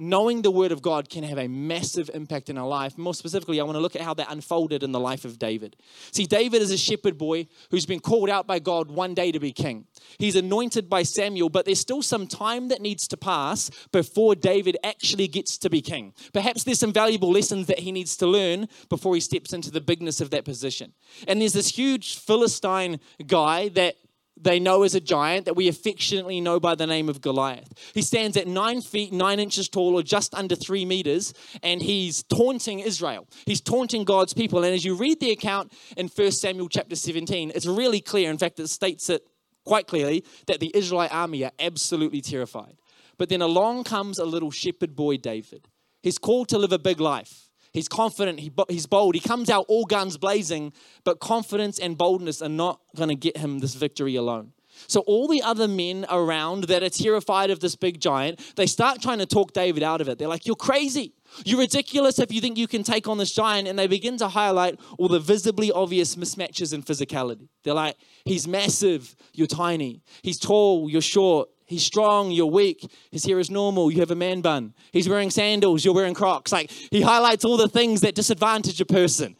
knowing 0.00 0.40
the 0.40 0.50
word 0.50 0.72
of 0.72 0.80
God 0.80 1.10
can 1.10 1.22
have 1.24 1.38
a 1.38 1.46
massive 1.46 2.10
impact 2.14 2.48
in 2.48 2.56
our 2.56 2.66
life. 2.66 2.96
More 2.96 3.12
specifically, 3.12 3.60
I 3.60 3.64
want 3.64 3.76
to 3.76 3.80
look 3.80 3.94
at 3.94 4.02
how 4.02 4.14
that 4.14 4.32
unfolded 4.32 4.82
in 4.82 4.92
the 4.92 4.98
life 4.98 5.26
of 5.26 5.38
David. 5.38 5.76
See, 6.10 6.24
David 6.24 6.62
is 6.62 6.70
a 6.70 6.78
shepherd 6.78 7.18
boy 7.18 7.46
who's 7.70 7.84
been 7.84 8.00
called 8.00 8.30
out 8.30 8.46
by 8.46 8.58
God 8.58 8.90
one 8.90 9.12
day 9.12 9.30
to 9.30 9.38
be 9.38 9.52
king. 9.52 9.86
He's 10.18 10.36
anointed 10.36 10.88
by 10.88 11.02
Samuel, 11.02 11.50
but 11.50 11.66
there's 11.66 11.80
still 11.80 12.00
some 12.00 12.26
time 12.26 12.68
that 12.68 12.80
needs 12.80 13.06
to 13.08 13.18
pass 13.18 13.70
before 13.92 14.34
David 14.34 14.78
actually 14.82 15.28
gets 15.28 15.58
to 15.58 15.68
be 15.68 15.82
king. 15.82 16.14
Perhaps 16.32 16.64
there's 16.64 16.80
some 16.80 16.92
valuable 16.92 17.30
lessons 17.30 17.66
that 17.66 17.80
he 17.80 17.92
needs 17.92 18.16
to 18.16 18.26
learn 18.26 18.68
before 18.88 19.14
he 19.14 19.20
steps 19.20 19.52
into 19.52 19.70
the 19.70 19.82
bigness 19.82 20.22
of 20.22 20.30
that 20.30 20.46
position. 20.46 20.94
And 21.28 21.42
there's 21.42 21.52
this 21.52 21.68
huge 21.68 22.18
Philistine 22.18 23.00
guy 23.26 23.68
that 23.70 23.96
they 24.42 24.58
know 24.58 24.82
as 24.82 24.94
a 24.94 25.00
giant 25.00 25.46
that 25.46 25.56
we 25.56 25.68
affectionately 25.68 26.40
know 26.40 26.58
by 26.58 26.74
the 26.74 26.86
name 26.86 27.08
of 27.08 27.20
Goliath. 27.20 27.72
He 27.94 28.02
stands 28.02 28.36
at 28.36 28.46
nine 28.46 28.80
feet, 28.80 29.12
nine 29.12 29.38
inches 29.38 29.68
tall, 29.68 29.98
or 29.98 30.02
just 30.02 30.34
under 30.34 30.56
three 30.56 30.84
meters, 30.84 31.34
and 31.62 31.82
he's 31.82 32.22
taunting 32.24 32.80
Israel. 32.80 33.26
He's 33.46 33.60
taunting 33.60 34.04
God's 34.04 34.34
people. 34.34 34.64
And 34.64 34.74
as 34.74 34.84
you 34.84 34.94
read 34.94 35.20
the 35.20 35.30
account 35.30 35.72
in 35.96 36.08
1 36.08 36.32
Samuel 36.32 36.68
chapter 36.68 36.96
17, 36.96 37.52
it's 37.54 37.66
really 37.66 38.00
clear, 38.00 38.30
in 38.30 38.38
fact, 38.38 38.60
it 38.60 38.68
states 38.68 39.10
it 39.10 39.26
quite 39.64 39.86
clearly, 39.86 40.24
that 40.46 40.60
the 40.60 40.70
Israelite 40.74 41.12
army 41.12 41.44
are 41.44 41.52
absolutely 41.58 42.20
terrified. 42.20 42.76
But 43.18 43.28
then 43.28 43.42
along 43.42 43.84
comes 43.84 44.18
a 44.18 44.24
little 44.24 44.50
shepherd 44.50 44.96
boy, 44.96 45.18
David. 45.18 45.68
He's 46.02 46.18
called 46.18 46.48
to 46.48 46.58
live 46.58 46.72
a 46.72 46.78
big 46.78 47.00
life. 47.00 47.49
He's 47.72 47.88
confident, 47.88 48.40
he, 48.40 48.52
he's 48.68 48.86
bold. 48.86 49.14
He 49.14 49.20
comes 49.20 49.48
out 49.48 49.64
all 49.68 49.84
guns 49.84 50.16
blazing, 50.16 50.72
but 51.04 51.20
confidence 51.20 51.78
and 51.78 51.96
boldness 51.96 52.42
are 52.42 52.48
not 52.48 52.80
going 52.96 53.08
to 53.08 53.14
get 53.14 53.36
him 53.36 53.60
this 53.60 53.74
victory 53.74 54.16
alone. 54.16 54.52
So, 54.86 55.00
all 55.00 55.28
the 55.28 55.42
other 55.42 55.68
men 55.68 56.06
around 56.10 56.64
that 56.64 56.82
are 56.82 56.90
terrified 56.90 57.50
of 57.50 57.60
this 57.60 57.76
big 57.76 58.00
giant, 58.00 58.40
they 58.56 58.66
start 58.66 59.02
trying 59.02 59.18
to 59.18 59.26
talk 59.26 59.52
David 59.52 59.82
out 59.82 60.00
of 60.00 60.08
it. 60.08 60.18
They're 60.18 60.28
like, 60.28 60.46
You're 60.46 60.56
crazy. 60.56 61.14
You're 61.44 61.60
ridiculous 61.60 62.18
if 62.18 62.32
you 62.32 62.40
think 62.40 62.58
you 62.58 62.66
can 62.66 62.82
take 62.82 63.06
on 63.06 63.18
this 63.18 63.32
giant. 63.32 63.68
And 63.68 63.78
they 63.78 63.86
begin 63.86 64.16
to 64.18 64.28
highlight 64.28 64.80
all 64.98 65.08
the 65.08 65.20
visibly 65.20 65.70
obvious 65.70 66.16
mismatches 66.16 66.72
in 66.74 66.82
physicality. 66.82 67.48
They're 67.62 67.74
like, 67.74 67.96
He's 68.24 68.48
massive, 68.48 69.14
you're 69.32 69.46
tiny. 69.46 70.02
He's 70.22 70.38
tall, 70.38 70.88
you're 70.88 71.02
short. 71.02 71.48
He's 71.70 71.84
strong, 71.84 72.32
you're 72.32 72.46
weak. 72.46 72.90
His 73.12 73.24
hair 73.24 73.38
is 73.38 73.48
normal, 73.48 73.92
you 73.92 74.00
have 74.00 74.10
a 74.10 74.16
man 74.16 74.40
bun. 74.40 74.74
He's 74.90 75.08
wearing 75.08 75.30
sandals, 75.30 75.84
you're 75.84 75.94
wearing 75.94 76.14
crocs. 76.14 76.50
Like, 76.50 76.68
he 76.68 77.00
highlights 77.00 77.44
all 77.44 77.56
the 77.56 77.68
things 77.68 78.00
that 78.00 78.16
disadvantage 78.16 78.80
a 78.80 78.84
person. 78.84 79.36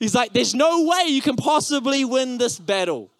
He's 0.00 0.16
like, 0.16 0.32
there's 0.32 0.52
no 0.52 0.82
way 0.82 1.04
you 1.06 1.22
can 1.22 1.36
possibly 1.36 2.04
win 2.04 2.38
this 2.38 2.58
battle. 2.58 3.12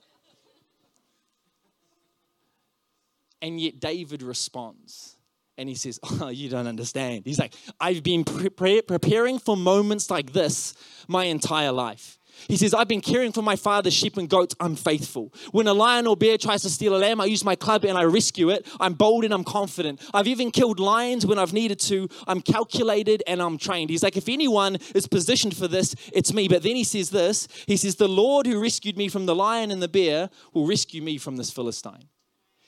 And 3.41 3.61
yet, 3.61 3.79
David 3.79 4.25
responds 4.25 5.15
and 5.57 5.69
he 5.69 5.77
says, 5.77 6.01
Oh, 6.21 6.27
you 6.27 6.49
don't 6.49 6.67
understand. 6.67 7.23
He's 7.25 7.39
like, 7.39 7.55
I've 7.79 8.03
been 8.03 8.25
pre- 8.25 8.83
preparing 8.83 9.39
for 9.39 9.57
moments 9.57 10.11
like 10.11 10.33
this 10.33 10.75
my 11.07 11.27
entire 11.27 11.71
life. 11.71 12.18
He 12.47 12.57
says, 12.57 12.73
I've 12.73 12.89
been 12.89 13.01
caring 13.01 13.33
for 13.33 13.43
my 13.43 13.57
father's 13.57 13.95
sheep 13.95 14.17
and 14.17 14.29
goats. 14.29 14.55
I'm 14.61 14.77
faithful. 14.77 15.33
When 15.51 15.67
a 15.67 15.75
lion 15.75 16.07
or 16.07 16.17
bear 16.17 16.39
tries 16.39 16.63
to 16.63 16.71
steal 16.71 16.97
a 16.97 16.99
lamb, 16.99 17.21
I 17.21 17.25
use 17.25 17.45
my 17.45 17.57
club 17.57 17.85
and 17.85 17.99
I 17.99 18.05
rescue 18.05 18.51
it. 18.51 18.67
I'm 18.79 18.95
bold 18.95 19.25
and 19.25 19.35
I'm 19.35 19.45
confident. 19.45 20.01
I've 20.15 20.29
even 20.29 20.51
killed 20.51 20.79
lions 20.79 21.27
when 21.27 21.39
I've 21.39 21.53
needed 21.53 21.81
to. 21.81 22.09
I'm 22.27 22.41
calculated 22.41 23.23
and 23.27 23.43
I'm 23.43 23.59
trained. 23.59 23.91
He's 23.91 24.03
like, 24.03 24.17
if 24.17 24.29
anyone 24.29 24.79
is 24.95 25.07
positioned 25.09 25.57
for 25.57 25.67
this, 25.67 25.95
it's 26.13 26.33
me. 26.33 26.49
But 26.49 26.63
then 26.63 26.77
he 26.77 26.85
says 26.85 27.11
this 27.11 27.49
He 27.67 27.77
says, 27.77 27.97
The 27.97 28.09
Lord 28.09 28.47
who 28.47 28.61
rescued 28.61 28.97
me 28.97 29.09
from 29.09 29.27
the 29.27 29.35
lion 29.35 29.71
and 29.71 29.83
the 29.83 29.89
bear 29.89 30.31
will 30.53 30.67
rescue 30.67 31.03
me 31.03 31.19
from 31.19 31.37
this 31.37 31.51
Philistine. 31.51 32.09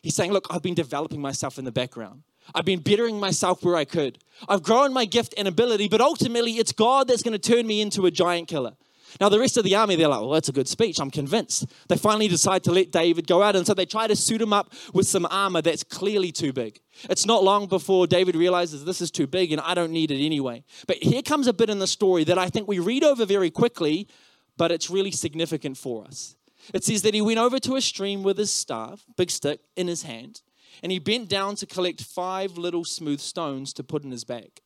He's 0.03 0.15
saying, 0.15 0.33
Look, 0.33 0.47
I've 0.51 0.63
been 0.63 0.75
developing 0.75 1.21
myself 1.21 1.59
in 1.59 1.65
the 1.65 1.73
background. 1.73 2.23
I've 2.55 2.65
been 2.65 2.81
bettering 2.81 3.21
myself 3.21 3.63
where 3.63 3.77
I 3.77 3.85
could. 3.85 4.19
I've 4.49 4.63
grown 4.63 4.93
my 4.93 5.05
gift 5.05 5.35
and 5.37 5.47
ability, 5.47 5.89
but 5.89 6.01
ultimately 6.01 6.53
it's 6.53 6.73
God 6.73 7.07
that's 7.09 7.23
going 7.23 7.39
to 7.39 7.39
turn 7.39 7.67
me 7.67 7.81
into 7.81 8.07
a 8.07 8.11
giant 8.11 8.49
killer. 8.49 8.77
Now, 9.21 9.29
the 9.29 9.39
rest 9.39 9.57
of 9.57 9.65
the 9.65 9.75
army, 9.75 9.97
they're 9.97 10.09
like, 10.09 10.21
well, 10.21 10.31
that's 10.31 10.49
a 10.49 10.53
good 10.53 10.69
speech. 10.69 11.01
I'm 11.01 11.11
convinced. 11.11 11.67
They 11.89 11.97
finally 11.97 12.29
decide 12.29 12.63
to 12.65 12.73
let 12.73 12.93
David 12.93 13.27
go 13.27 13.43
out. 13.43 13.57
And 13.57 13.67
so 13.67 13.75
they 13.75 13.87
try 13.87 14.07
to 14.07 14.15
suit 14.15 14.43
him 14.43 14.53
up 14.53 14.73
with 14.93 15.07
some 15.07 15.27
armor 15.31 15.63
that's 15.63 15.83
clearly 15.83 16.33
too 16.33 16.53
big. 16.53 16.81
It's 17.09 17.27
not 17.27 17.43
long 17.43 17.67
before 17.67 18.07
David 18.07 18.37
realizes 18.37 18.85
this 18.85 19.01
is 19.01 19.11
too 19.11 19.27
big 19.27 19.53
and 19.53 19.61
I 19.61 19.75
don't 19.75 19.93
need 19.93 20.11
it 20.11 20.25
anyway. 20.25 20.65
But 20.87 20.99
here 20.99 21.23
comes 21.23 21.47
a 21.47 21.53
bit 21.53 21.71
in 21.71 21.79
the 21.79 21.87
story 21.87 22.25
that 22.25 22.39
I 22.39 22.49
think 22.49 22.69
we 22.69 22.79
read 22.79 23.03
over 23.03 23.25
very 23.25 23.51
quickly, 23.51 24.09
but 24.57 24.71
it's 24.71 24.91
really 24.91 25.11
significant 25.11 25.77
for 25.77 26.05
us. 26.05 26.37
It 26.75 26.85
says 26.85 27.03
that 27.03 27.15
he 27.15 27.23
went 27.23 27.39
over 27.39 27.59
to 27.59 27.77
a 27.77 27.81
stream 27.81 28.23
with 28.23 28.37
his 28.37 28.53
staff, 28.53 29.05
big 29.17 29.31
stick, 29.31 29.61
in 29.77 29.89
his 29.89 30.03
hand, 30.03 30.43
and 30.83 30.93
he 30.93 30.99
bent 30.99 31.29
down 31.29 31.57
to 31.57 31.67
collect 31.67 32.03
five 32.03 32.59
little 32.59 32.85
smooth 32.85 33.21
stones 33.21 33.73
to 33.73 33.83
put 33.83 34.05
in 34.05 34.11
his 34.11 34.25
bag. 34.25 34.61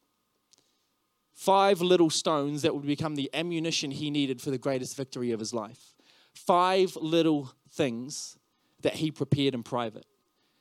Five 1.34 1.80
little 1.80 2.10
stones 2.10 2.62
that 2.62 2.74
would 2.74 2.86
become 2.86 3.16
the 3.16 3.28
ammunition 3.34 3.90
he 3.90 4.10
needed 4.10 4.40
for 4.40 4.50
the 4.50 4.58
greatest 4.58 4.96
victory 4.96 5.32
of 5.32 5.40
his 5.40 5.52
life. 5.52 5.94
Five 6.32 6.96
little 6.96 7.52
things 7.70 8.38
that 8.82 8.94
he 8.94 9.10
prepared 9.10 9.54
in 9.54 9.62
private. 9.62 10.06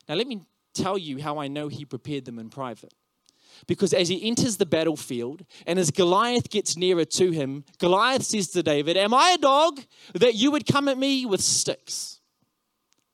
Now, 0.09 0.15
let 0.15 0.27
me 0.27 0.41
tell 0.73 0.97
you 0.97 1.21
how 1.21 1.37
I 1.37 1.47
know 1.47 1.67
he 1.67 1.85
prepared 1.85 2.25
them 2.25 2.39
in 2.39 2.49
private. 2.49 2.93
Because 3.67 3.93
as 3.93 4.09
he 4.09 4.27
enters 4.27 4.57
the 4.57 4.65
battlefield 4.65 5.45
and 5.67 5.77
as 5.77 5.91
Goliath 5.91 6.49
gets 6.49 6.75
nearer 6.75 7.05
to 7.05 7.31
him, 7.31 7.65
Goliath 7.77 8.23
says 8.23 8.47
to 8.49 8.63
David, 8.63 8.97
Am 8.97 9.13
I 9.13 9.35
a 9.37 9.37
dog 9.37 9.79
that 10.15 10.33
you 10.33 10.49
would 10.51 10.65
come 10.65 10.87
at 10.87 10.97
me 10.97 11.25
with 11.25 11.41
sticks? 11.41 12.19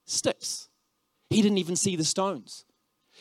Sticks. 0.06 0.70
He 1.30 1.42
didn't 1.42 1.58
even 1.58 1.76
see 1.76 1.96
the 1.96 2.06
stones. 2.06 2.66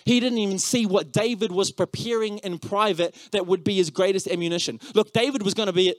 He 0.09 0.21
didn't 0.21 0.39
even 0.39 0.59
see 0.59 0.87
what 0.87 1.13
David 1.13 1.53
was 1.53 1.71
preparing 1.71 2.39
in 2.39 2.59
private 2.59 3.15
that 3.33 3.47
would 3.47 3.63
be 3.63 3.75
his 3.75 3.91
greatest 3.91 4.27
ammunition. 4.27 4.81
Look, 4.95 5.13
David 5.13 5.43
was 5.43 5.53
going 5.53 5.67
to 5.67 5.73
be 5.75 5.95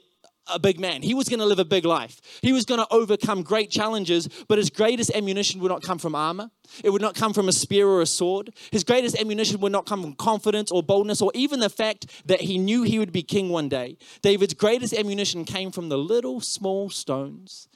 a 0.52 0.58
big 0.58 0.80
man. 0.80 1.02
He 1.02 1.14
was 1.14 1.28
going 1.28 1.38
to 1.38 1.46
live 1.46 1.60
a 1.60 1.64
big 1.64 1.84
life. 1.84 2.20
He 2.42 2.52
was 2.52 2.64
going 2.64 2.80
to 2.80 2.88
overcome 2.90 3.44
great 3.44 3.70
challenges, 3.70 4.28
but 4.48 4.58
his 4.58 4.68
greatest 4.68 5.14
ammunition 5.14 5.60
would 5.60 5.68
not 5.68 5.84
come 5.84 5.98
from 5.98 6.16
armor. 6.16 6.50
It 6.82 6.90
would 6.90 7.00
not 7.00 7.14
come 7.14 7.32
from 7.32 7.48
a 7.48 7.52
spear 7.52 7.86
or 7.86 8.02
a 8.02 8.06
sword. 8.06 8.52
His 8.72 8.82
greatest 8.82 9.16
ammunition 9.16 9.60
would 9.60 9.70
not 9.70 9.86
come 9.86 10.02
from 10.02 10.14
confidence 10.14 10.72
or 10.72 10.82
boldness 10.82 11.22
or 11.22 11.30
even 11.32 11.60
the 11.60 11.70
fact 11.70 12.06
that 12.26 12.40
he 12.40 12.58
knew 12.58 12.82
he 12.82 12.98
would 12.98 13.12
be 13.12 13.22
king 13.22 13.50
one 13.50 13.68
day. 13.68 13.96
David's 14.22 14.54
greatest 14.54 14.92
ammunition 14.92 15.44
came 15.44 15.70
from 15.70 15.88
the 15.88 15.98
little 15.98 16.40
small 16.40 16.90
stones 16.90 17.68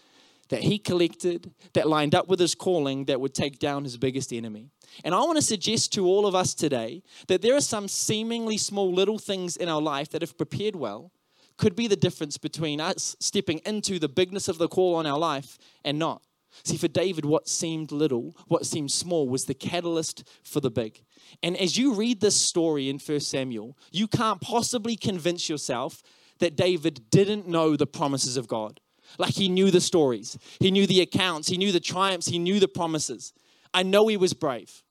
that 0.48 0.64
he 0.64 0.80
collected 0.80 1.54
that 1.74 1.88
lined 1.88 2.12
up 2.12 2.26
with 2.26 2.40
his 2.40 2.56
calling 2.56 3.04
that 3.04 3.20
would 3.20 3.34
take 3.34 3.60
down 3.60 3.84
his 3.84 3.96
biggest 3.96 4.32
enemy. 4.32 4.72
And 5.02 5.14
I 5.14 5.20
want 5.20 5.36
to 5.36 5.42
suggest 5.42 5.92
to 5.94 6.06
all 6.06 6.26
of 6.26 6.34
us 6.34 6.54
today 6.54 7.02
that 7.28 7.42
there 7.42 7.56
are 7.56 7.60
some 7.60 7.88
seemingly 7.88 8.56
small 8.56 8.92
little 8.92 9.18
things 9.18 9.56
in 9.56 9.68
our 9.68 9.82
life 9.82 10.10
that, 10.10 10.22
if 10.22 10.36
prepared 10.36 10.76
well, 10.76 11.10
could 11.56 11.74
be 11.74 11.86
the 11.86 11.96
difference 11.96 12.36
between 12.38 12.80
us 12.80 13.16
stepping 13.20 13.60
into 13.64 13.98
the 13.98 14.08
bigness 14.08 14.48
of 14.48 14.58
the 14.58 14.68
call 14.68 14.94
on 14.94 15.06
our 15.06 15.18
life 15.18 15.58
and 15.84 15.98
not. 15.98 16.22
See, 16.62 16.76
for 16.76 16.88
David, 16.88 17.24
what 17.24 17.48
seemed 17.48 17.90
little, 17.90 18.36
what 18.46 18.66
seemed 18.66 18.92
small, 18.92 19.28
was 19.28 19.46
the 19.46 19.54
catalyst 19.54 20.28
for 20.44 20.60
the 20.60 20.70
big. 20.70 21.02
And 21.42 21.56
as 21.56 21.76
you 21.76 21.94
read 21.94 22.20
this 22.20 22.40
story 22.40 22.88
in 22.88 22.98
1 22.98 23.20
Samuel, 23.20 23.76
you 23.90 24.06
can't 24.06 24.40
possibly 24.40 24.96
convince 24.96 25.48
yourself 25.48 26.02
that 26.38 26.56
David 26.56 27.10
didn't 27.10 27.48
know 27.48 27.76
the 27.76 27.86
promises 27.86 28.36
of 28.36 28.46
God. 28.46 28.80
Like 29.18 29.34
he 29.34 29.48
knew 29.48 29.70
the 29.70 29.80
stories, 29.80 30.38
he 30.60 30.70
knew 30.70 30.86
the 30.86 31.00
accounts, 31.00 31.48
he 31.48 31.56
knew 31.56 31.72
the 31.72 31.80
triumphs, 31.80 32.28
he 32.28 32.38
knew 32.38 32.60
the 32.60 32.68
promises. 32.68 33.32
I 33.72 33.82
know 33.82 34.06
he 34.06 34.16
was 34.16 34.32
brave. 34.32 34.83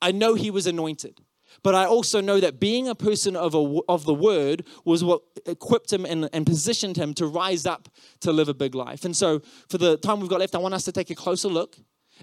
I 0.00 0.12
know 0.12 0.34
he 0.34 0.50
was 0.50 0.66
anointed. 0.66 1.20
But 1.62 1.74
I 1.74 1.86
also 1.86 2.20
know 2.20 2.40
that 2.40 2.58
being 2.58 2.88
a 2.88 2.94
person 2.94 3.36
of, 3.36 3.54
a, 3.54 3.80
of 3.88 4.04
the 4.04 4.14
word 4.14 4.66
was 4.84 5.04
what 5.04 5.22
equipped 5.46 5.92
him 5.92 6.04
and, 6.04 6.28
and 6.32 6.44
positioned 6.44 6.96
him 6.96 7.14
to 7.14 7.26
rise 7.26 7.66
up 7.66 7.88
to 8.20 8.32
live 8.32 8.48
a 8.48 8.54
big 8.54 8.74
life. 8.74 9.04
And 9.04 9.16
so, 9.16 9.40
for 9.68 9.78
the 9.78 9.96
time 9.96 10.20
we've 10.20 10.28
got 10.28 10.40
left, 10.40 10.54
I 10.54 10.58
want 10.58 10.74
us 10.74 10.84
to 10.84 10.92
take 10.92 11.10
a 11.10 11.14
closer 11.14 11.48
look 11.48 11.76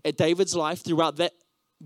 at 0.04 0.18
David's 0.18 0.56
life 0.56 0.84
throughout 0.84 1.18
that 1.18 1.34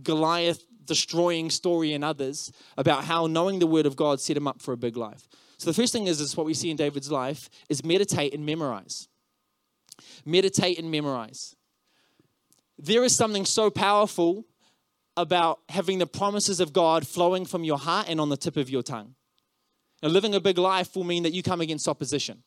Goliath 0.02 0.66
destroying 0.84 1.50
story 1.50 1.94
and 1.94 2.04
others 2.04 2.52
about 2.78 3.04
how 3.04 3.28
knowing 3.28 3.60
the 3.60 3.68
word 3.68 3.86
of 3.86 3.96
God 3.96 4.20
set 4.20 4.38
him 4.38 4.48
up 4.48 4.62
for 4.62 4.72
a 4.74 4.78
big 4.78 4.98
life. 4.98 5.28
So, 5.58 5.70
the 5.70 5.74
first 5.74 5.94
thing 5.94 6.08
is, 6.08 6.20
is 6.20 6.36
what 6.36 6.46
we 6.46 6.54
see 6.54 6.72
in 6.72 6.78
David's 6.78 7.12
life 7.12 7.50
is 7.70 7.84
meditate 7.84 8.34
and 8.34 8.46
memorize. 8.46 9.08
Meditate 10.26 10.80
and 10.80 10.92
memorize. 10.92 11.56
There 12.78 13.04
is 13.04 13.16
something 13.16 13.46
so 13.46 13.70
powerful 13.70 14.46
about 15.18 15.60
having 15.70 16.00
the 16.00 16.08
promises 16.08 16.60
of 16.60 16.74
God 16.74 17.08
flowing 17.08 17.46
from 17.46 17.64
your 17.64 17.78
heart 17.78 18.08
and 18.10 18.20
on 18.20 18.30
the 18.30 18.38
tip 18.38 18.58
of 18.58 18.70
your 18.70 18.84
tongue. 18.84 19.16
Now, 20.04 20.10
living 20.10 20.36
a 20.36 20.40
big 20.40 20.58
life 20.58 20.96
will 20.96 21.04
mean 21.04 21.24
that 21.24 21.34
you 21.34 21.42
come 21.42 21.62
against 21.62 21.88
opposition. 21.88 22.44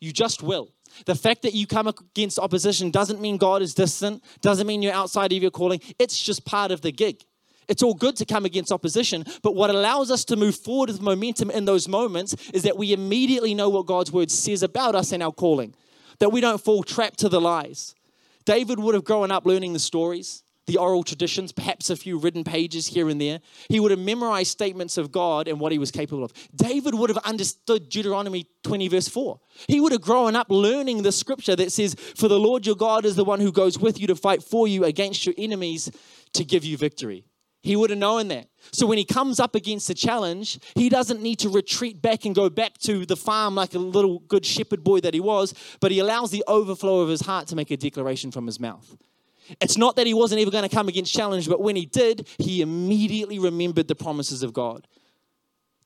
You 0.00 0.12
just 0.12 0.42
will. 0.42 0.72
The 1.06 1.14
fact 1.14 1.42
that 1.42 1.54
you 1.54 1.66
come 1.66 1.88
against 1.88 2.38
opposition 2.38 2.90
doesn't 2.90 3.20
mean 3.20 3.36
God 3.36 3.62
is 3.62 3.74
distant, 3.74 4.24
doesn't 4.40 4.66
mean 4.66 4.82
you're 4.82 4.92
outside 4.92 5.32
of 5.32 5.42
your 5.42 5.50
calling. 5.50 5.80
It's 5.98 6.18
just 6.18 6.44
part 6.44 6.70
of 6.70 6.80
the 6.80 6.92
gig. 6.92 7.22
It's 7.68 7.82
all 7.82 7.94
good 7.94 8.16
to 8.16 8.24
come 8.24 8.44
against 8.44 8.72
opposition, 8.72 9.24
but 9.42 9.54
what 9.54 9.70
allows 9.70 10.10
us 10.10 10.24
to 10.24 10.36
move 10.36 10.56
forward 10.56 10.88
with 10.88 11.00
momentum 11.00 11.50
in 11.50 11.66
those 11.66 11.86
moments 11.86 12.34
is 12.52 12.64
that 12.64 12.76
we 12.76 12.92
immediately 12.92 13.54
know 13.54 13.68
what 13.68 13.86
God's 13.86 14.10
word 14.10 14.30
says 14.30 14.64
about 14.64 14.96
us 14.96 15.12
and 15.12 15.22
our 15.22 15.30
calling, 15.30 15.74
that 16.18 16.30
we 16.32 16.40
don't 16.40 16.60
fall 16.60 16.82
trapped 16.82 17.20
to 17.20 17.28
the 17.28 17.40
lies. 17.40 17.94
David 18.44 18.80
would 18.80 18.96
have 18.96 19.04
grown 19.04 19.30
up 19.30 19.46
learning 19.46 19.72
the 19.72 19.78
stories 19.78 20.42
the 20.70 20.76
oral 20.76 21.02
traditions, 21.02 21.50
perhaps 21.50 21.90
a 21.90 21.96
few 21.96 22.16
written 22.16 22.44
pages 22.44 22.86
here 22.86 23.08
and 23.08 23.20
there. 23.20 23.40
He 23.68 23.80
would 23.80 23.90
have 23.90 23.98
memorized 23.98 24.52
statements 24.52 24.96
of 24.96 25.10
God 25.10 25.48
and 25.48 25.58
what 25.58 25.72
he 25.72 25.80
was 25.80 25.90
capable 25.90 26.22
of. 26.22 26.32
David 26.54 26.94
would 26.94 27.10
have 27.10 27.18
understood 27.18 27.88
Deuteronomy 27.88 28.46
20, 28.62 28.86
verse 28.86 29.08
4. 29.08 29.40
He 29.66 29.80
would 29.80 29.90
have 29.90 30.00
grown 30.00 30.36
up 30.36 30.46
learning 30.48 31.02
the 31.02 31.10
scripture 31.10 31.56
that 31.56 31.72
says, 31.72 31.96
For 32.14 32.28
the 32.28 32.38
Lord 32.38 32.66
your 32.66 32.76
God 32.76 33.04
is 33.04 33.16
the 33.16 33.24
one 33.24 33.40
who 33.40 33.50
goes 33.50 33.80
with 33.80 34.00
you 34.00 34.06
to 34.06 34.14
fight 34.14 34.44
for 34.44 34.68
you 34.68 34.84
against 34.84 35.26
your 35.26 35.34
enemies 35.36 35.90
to 36.34 36.44
give 36.44 36.64
you 36.64 36.76
victory. 36.76 37.24
He 37.64 37.74
would 37.74 37.90
have 37.90 37.98
known 37.98 38.28
that. 38.28 38.46
So 38.70 38.86
when 38.86 38.96
he 38.96 39.04
comes 39.04 39.40
up 39.40 39.56
against 39.56 39.90
a 39.90 39.94
challenge, 39.94 40.60
he 40.76 40.88
doesn't 40.88 41.20
need 41.20 41.40
to 41.40 41.48
retreat 41.48 42.00
back 42.00 42.24
and 42.24 42.32
go 42.32 42.48
back 42.48 42.78
to 42.78 43.04
the 43.04 43.16
farm 43.16 43.56
like 43.56 43.74
a 43.74 43.78
little 43.80 44.20
good 44.20 44.46
shepherd 44.46 44.84
boy 44.84 45.00
that 45.00 45.14
he 45.14 45.20
was, 45.20 45.52
but 45.80 45.90
he 45.90 45.98
allows 45.98 46.30
the 46.30 46.44
overflow 46.46 47.00
of 47.00 47.08
his 47.08 47.22
heart 47.22 47.48
to 47.48 47.56
make 47.56 47.72
a 47.72 47.76
declaration 47.76 48.30
from 48.30 48.46
his 48.46 48.60
mouth. 48.60 48.96
It's 49.60 49.76
not 49.76 49.96
that 49.96 50.06
he 50.06 50.14
wasn't 50.14 50.40
ever 50.40 50.50
going 50.50 50.68
to 50.68 50.74
come 50.74 50.88
against 50.88 51.12
challenge, 51.12 51.48
but 51.48 51.60
when 51.60 51.76
he 51.76 51.86
did, 51.86 52.28
he 52.38 52.60
immediately 52.60 53.38
remembered 53.38 53.88
the 53.88 53.94
promises 53.94 54.42
of 54.42 54.52
God. 54.52 54.86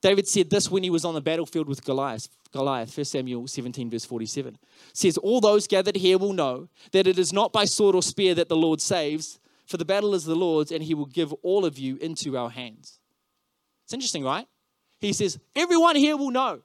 David 0.05 0.29
said 0.29 0.51
this 0.51 0.71
when 0.71 0.83
he 0.83 0.91
was 0.91 1.05
on 1.05 1.15
the 1.15 1.21
battlefield 1.23 1.67
with 1.67 1.83
Goliath. 1.83 2.29
Goliath, 2.53 2.95
1 2.97 3.07
Samuel 3.07 3.49
17, 3.49 3.91
verse 3.91 4.05
47. 4.05 4.59
Says, 4.93 5.17
All 5.17 5.41
those 5.41 5.67
gathered 5.67 5.97
here 5.97 6.19
will 6.19 6.35
know 6.35 6.69
that 6.93 7.07
it 7.07 7.19
is 7.19 7.33
not 7.33 7.55
by 7.55 7.65
sword 7.65 7.95
or 7.95 8.03
spear 8.03 8.35
that 8.35 8.51
the 8.51 8.57
Lord 8.57 8.83
saves, 8.83 9.39
for 9.67 9.79
the 9.79 9.85
battle 9.85 10.15
is 10.15 10.25
the 10.25 10.35
Lord's, 10.35 10.71
and 10.71 10.85
he 10.85 10.93
will 10.93 11.07
give 11.07 11.33
all 11.43 11.65
of 11.65 11.79
you 11.79 11.97
into 11.97 12.37
our 12.37 12.51
hands. 12.51 12.99
It's 13.85 13.95
interesting, 13.95 14.25
right? 14.25 14.47
He 15.01 15.13
says, 15.15 15.39
Everyone 15.57 15.97
here 15.97 16.17
will 16.17 16.31
know. 16.31 16.61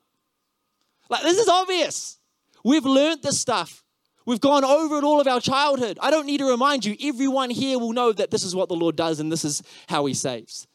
Like, 1.09 1.23
this 1.23 1.37
is 1.37 1.47
obvious. 1.47 2.19
We've 2.63 2.85
learned 2.85 3.23
this 3.23 3.39
stuff. 3.39 3.83
We've 4.29 4.39
gone 4.39 4.63
over 4.63 4.99
it 4.99 5.03
all 5.03 5.19
of 5.19 5.25
our 5.25 5.41
childhood. 5.41 5.97
I 5.99 6.11
don't 6.11 6.27
need 6.27 6.37
to 6.37 6.51
remind 6.51 6.85
you, 6.85 6.95
everyone 7.01 7.49
here 7.49 7.79
will 7.79 7.93
know 7.93 8.13
that 8.13 8.29
this 8.29 8.43
is 8.43 8.55
what 8.55 8.69
the 8.69 8.75
Lord 8.75 8.95
does 8.95 9.19
and 9.19 9.31
this 9.31 9.43
is 9.43 9.63
how 9.87 10.05
he 10.05 10.13
saves. 10.13 10.67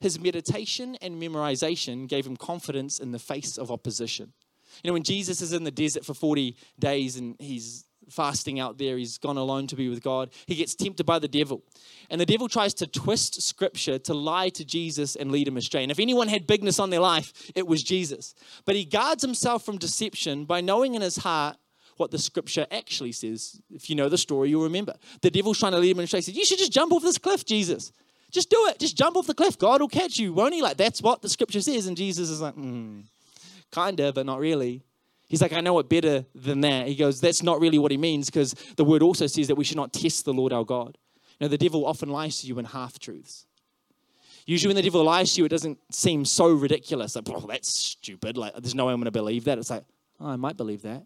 His 0.00 0.18
meditation 0.18 0.96
and 1.02 1.20
memorization 1.20 2.08
gave 2.08 2.26
him 2.26 2.38
confidence 2.38 2.98
in 2.98 3.12
the 3.12 3.18
face 3.18 3.58
of 3.58 3.70
opposition. 3.70 4.32
You 4.82 4.88
know, 4.88 4.94
when 4.94 5.02
Jesus 5.02 5.42
is 5.42 5.52
in 5.52 5.64
the 5.64 5.70
desert 5.70 6.06
for 6.06 6.14
40 6.14 6.56
days 6.78 7.16
and 7.16 7.36
he's 7.38 7.84
fasting 8.10 8.60
out 8.60 8.78
there. 8.78 8.96
He's 8.96 9.18
gone 9.18 9.36
alone 9.36 9.66
to 9.68 9.76
be 9.76 9.88
with 9.88 10.02
God. 10.02 10.30
He 10.46 10.54
gets 10.54 10.74
tempted 10.74 11.04
by 11.04 11.18
the 11.18 11.28
devil. 11.28 11.62
And 12.10 12.20
the 12.20 12.26
devil 12.26 12.48
tries 12.48 12.74
to 12.74 12.86
twist 12.86 13.40
scripture 13.42 13.98
to 14.00 14.14
lie 14.14 14.48
to 14.50 14.64
Jesus 14.64 15.16
and 15.16 15.30
lead 15.30 15.48
him 15.48 15.56
astray. 15.56 15.82
And 15.82 15.92
if 15.92 15.98
anyone 15.98 16.28
had 16.28 16.46
bigness 16.46 16.78
on 16.78 16.90
their 16.90 17.00
life, 17.00 17.50
it 17.54 17.66
was 17.66 17.82
Jesus. 17.82 18.34
But 18.64 18.76
he 18.76 18.84
guards 18.84 19.22
himself 19.22 19.64
from 19.64 19.78
deception 19.78 20.44
by 20.44 20.60
knowing 20.60 20.94
in 20.94 21.02
his 21.02 21.16
heart 21.16 21.56
what 21.96 22.10
the 22.10 22.18
scripture 22.18 22.66
actually 22.70 23.12
says. 23.12 23.60
If 23.70 23.90
you 23.90 23.94
know 23.94 24.08
the 24.08 24.18
story, 24.18 24.50
you'll 24.50 24.64
remember. 24.64 24.94
The 25.20 25.30
devil's 25.30 25.58
trying 25.58 25.72
to 25.72 25.78
lead 25.78 25.96
him 25.96 26.00
astray. 26.00 26.18
He 26.18 26.22
said, 26.22 26.36
You 26.36 26.44
should 26.46 26.58
just 26.58 26.72
jump 26.72 26.92
off 26.92 27.02
this 27.02 27.18
cliff, 27.18 27.44
Jesus. 27.44 27.92
Just 28.30 28.48
do 28.48 28.66
it. 28.68 28.78
Just 28.78 28.96
jump 28.96 29.16
off 29.16 29.26
the 29.26 29.34
cliff. 29.34 29.58
God 29.58 29.80
will 29.80 29.88
catch 29.88 30.18
you, 30.18 30.32
won't 30.32 30.54
he? 30.54 30.62
Like, 30.62 30.76
that's 30.76 31.02
what 31.02 31.20
the 31.20 31.28
scripture 31.28 31.60
says. 31.60 31.86
And 31.86 31.96
Jesus 31.96 32.30
is 32.30 32.40
like, 32.40 32.54
hmm, 32.54 33.00
kind 33.70 34.00
of, 34.00 34.14
but 34.14 34.24
not 34.26 34.38
really. 34.38 34.82
He's 35.30 35.40
like, 35.40 35.52
I 35.52 35.60
know 35.60 35.78
it 35.78 35.88
better 35.88 36.26
than 36.34 36.60
that. 36.62 36.88
He 36.88 36.96
goes, 36.96 37.20
That's 37.20 37.40
not 37.40 37.60
really 37.60 37.78
what 37.78 37.92
he 37.92 37.96
means 37.96 38.28
because 38.28 38.52
the 38.74 38.84
word 38.84 39.00
also 39.00 39.28
says 39.28 39.46
that 39.46 39.54
we 39.54 39.62
should 39.62 39.76
not 39.76 39.92
test 39.92 40.24
the 40.24 40.34
Lord 40.34 40.52
our 40.52 40.64
God. 40.64 40.98
You 41.38 41.44
know, 41.44 41.48
the 41.48 41.56
devil 41.56 41.86
often 41.86 42.08
lies 42.08 42.40
to 42.40 42.48
you 42.48 42.58
in 42.58 42.64
half 42.64 42.98
truths. 42.98 43.46
Usually, 44.44 44.70
when 44.70 44.76
the 44.76 44.82
devil 44.82 45.04
lies 45.04 45.32
to 45.34 45.42
you, 45.42 45.44
it 45.44 45.50
doesn't 45.50 45.78
seem 45.94 46.24
so 46.24 46.52
ridiculous. 46.52 47.14
Like, 47.14 47.28
oh, 47.30 47.46
that's 47.48 47.72
stupid. 47.72 48.36
Like, 48.36 48.54
there's 48.54 48.74
no 48.74 48.86
way 48.86 48.92
I'm 48.92 48.98
going 48.98 49.04
to 49.04 49.12
believe 49.12 49.44
that. 49.44 49.56
It's 49.56 49.70
like, 49.70 49.84
oh, 50.18 50.30
I 50.30 50.36
might 50.36 50.56
believe 50.56 50.82
that. 50.82 51.04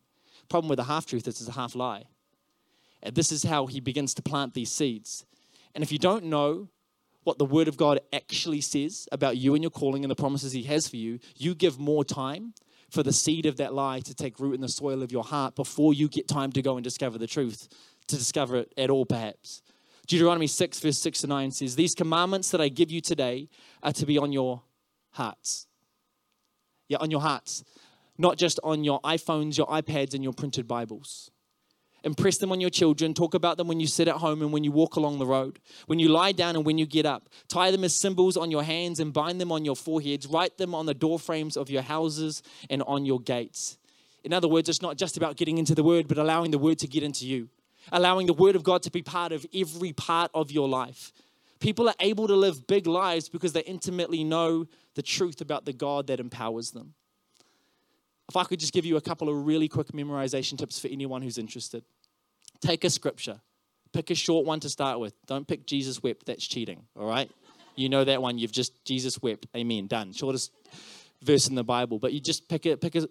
Problem 0.49 0.71
with 0.71 0.79
a 0.79 0.85
half 0.85 1.05
truth 1.05 1.29
is 1.29 1.43
it's 1.43 1.51
a 1.51 1.53
half 1.53 1.75
lie. 1.75 2.05
And 3.03 3.15
this 3.15 3.31
is 3.31 3.43
how 3.43 3.67
he 3.67 3.79
begins 3.79 4.15
to 4.15 4.23
plant 4.23 4.55
these 4.55 4.73
seeds. 4.73 5.27
And 5.75 5.85
if 5.85 5.93
you 5.93 5.99
don't 5.99 6.25
know 6.25 6.69
what 7.25 7.37
the 7.37 7.45
word 7.45 7.69
of 7.69 7.77
God 7.77 8.01
actually 8.11 8.63
says 8.63 9.07
about 9.13 9.37
you 9.37 9.55
and 9.55 9.63
your 9.63 9.71
calling 9.71 10.03
and 10.03 10.11
the 10.11 10.17
promises 10.17 10.53
he 10.53 10.63
has 10.63 10.89
for 10.89 10.97
you, 10.97 11.19
you 11.37 11.55
give 11.55 11.79
more 11.79 12.05
time 12.05 12.55
for 12.95 13.03
the 13.03 13.13
seed 13.13 13.45
of 13.45 13.57
that 13.57 13.75
lie 13.75 14.01
to 14.01 14.15
take 14.15 14.39
root 14.39 14.55
in 14.55 14.61
the 14.61 14.69
soil 14.69 15.03
of 15.03 15.11
your 15.11 15.25
heart 15.25 15.57
before 15.57 15.93
you 15.93 16.09
get 16.09 16.29
time 16.29 16.53
to 16.53 16.63
go 16.63 16.77
and 16.77 16.85
discover 16.85 17.19
the 17.19 17.27
truth, 17.27 17.69
to 18.07 18.17
discover 18.17 18.57
it 18.57 18.73
at 18.79 18.89
all, 18.89 19.05
perhaps. 19.05 19.63
Deuteronomy 20.07 20.47
6, 20.47 20.81
verse 20.81 20.99
6 20.99 21.23
to 21.23 21.27
9 21.27 21.51
says, 21.51 21.77
These 21.77 21.95
commandments 21.95 22.51
that 22.53 22.61
I 22.61 22.69
give 22.69 22.91
you 22.91 23.01
today 23.01 23.49
are 23.83 23.93
to 23.93 24.07
be 24.07 24.17
on 24.17 24.33
your 24.33 24.63
hearts. 25.11 25.67
Yeah, 26.89 26.99
on 27.01 27.11
your 27.11 27.21
hearts. 27.21 27.65
Not 28.17 28.37
just 28.37 28.61
on 28.63 28.85
your 28.85 29.01
iPhones, 29.01 29.59
your 29.59 29.67
iPads, 29.67 30.15
and 30.15 30.23
your 30.23 30.33
printed 30.33 30.69
Bibles. 30.69 31.31
Impress 32.05 32.37
them 32.37 32.53
on 32.53 32.61
your 32.61 32.71
children. 32.71 33.15
Talk 33.15 33.33
about 33.33 33.57
them 33.57 33.67
when 33.67 33.81
you 33.81 33.87
sit 33.87 34.09
at 34.09 34.17
home 34.17 34.43
and 34.43 34.53
when 34.53 34.63
you 34.63 34.71
walk 34.71 34.97
along 34.97 35.19
the 35.19 35.27
road. 35.27 35.59
When 35.87 35.99
you 35.99 36.09
lie 36.09 36.33
down 36.33 36.55
and 36.55 36.65
when 36.65 36.77
you 36.77 36.85
get 36.85 37.07
up. 37.07 37.31
Tie 37.49 37.71
them 37.71 37.83
as 37.83 37.97
symbols 37.97 38.37
on 38.37 38.51
your 38.51 38.63
hands 38.63 39.01
and 39.01 39.13
bind 39.13 39.41
them 39.41 39.51
on 39.51 39.65
your 39.65 39.75
foreheads. 39.75 40.27
Write 40.27 40.59
them 40.59 40.75
on 40.75 40.85
the 40.85 40.93
door 40.93 41.19
frames 41.19 41.57
of 41.57 41.71
your 41.71 41.81
houses 41.81 42.43
and 42.69 42.83
on 42.83 43.07
your 43.07 43.21
gates. 43.21 43.79
In 44.23 44.35
other 44.35 44.49
words, 44.49 44.69
it's 44.69 44.83
not 44.83 44.99
just 44.99 45.17
about 45.17 45.37
getting 45.37 45.57
into 45.57 45.75
the 45.75 45.83
word, 45.83 46.07
but 46.07 46.19
allowing 46.19 46.51
the 46.51 46.59
word 46.59 46.79
to 46.81 46.87
get 46.87 47.03
into 47.03 47.27
you. 47.27 47.49
Allowing 47.91 48.27
the 48.27 48.35
word 48.35 48.55
of 48.55 48.63
God 48.63 48.83
to 48.83 48.91
be 48.91 49.03
part 49.03 49.33
of 49.33 49.47
every 49.55 49.95
part 49.95 50.31
of 50.35 50.51
your 50.51 50.69
life. 50.69 51.13
People 51.59 51.89
are 51.89 51.95
able 52.01 52.27
to 52.27 52.37
live 52.37 52.67
big 52.67 52.87
lives 52.87 53.31
because 53.31 53.55
they 53.55 53.63
intimately 53.63 54.25
know 54.25 54.67
the 54.95 55.03
truth 55.03 55.41
about 55.41 55.65
the 55.65 55.73
God 55.73 56.07
that 56.09 56.21
empowers 56.21 56.73
them 56.73 56.95
if 58.29 58.37
I 58.37 58.45
could 58.45 58.61
just 58.61 58.73
give 58.73 58.85
you 58.85 58.97
a 58.97 59.01
couple 59.01 59.29
of 59.29 59.47
really 59.47 59.69
quick 59.69 59.89
memorization 59.89 60.57
tips 60.57 60.79
for 60.79 60.89
anyone 60.89 61.23
who's 61.23 61.39
interested. 61.39 61.85
Take 62.61 62.85
a 62.85 62.91
scripture, 62.91 63.41
pick 63.93 64.11
a 64.11 64.15
short 64.15 64.47
one 64.47 64.61
to 64.61 64.69
start 64.69 65.01
with. 65.01 65.15
Don't 65.27 65.47
pick 65.47 65.67
Jesus 65.67 66.03
wept, 66.03 66.27
that's 66.27 66.47
cheating, 66.47 66.85
all 66.99 67.07
right? 67.07 67.31
You 67.77 67.89
know 67.89 68.05
that 68.05 68.23
one, 68.23 68.39
you've 68.39 68.53
just, 68.53 68.85
Jesus 68.85 69.21
wept, 69.21 69.47
amen, 69.57 69.87
done. 69.87 70.13
Shortest 70.13 70.53
verse 71.23 71.49
in 71.49 71.55
the 71.55 71.65
Bible, 71.65 71.99
but 71.99 72.13
you 72.13 72.21
just 72.21 72.49
pick 72.49 72.67
a, 72.67 72.77
pick 72.77 72.95
a 72.95 73.09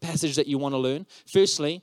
passage 0.00 0.36
that 0.36 0.46
you 0.46 0.58
want 0.58 0.74
to 0.74 0.78
learn. 0.78 1.06
Firstly, 1.26 1.82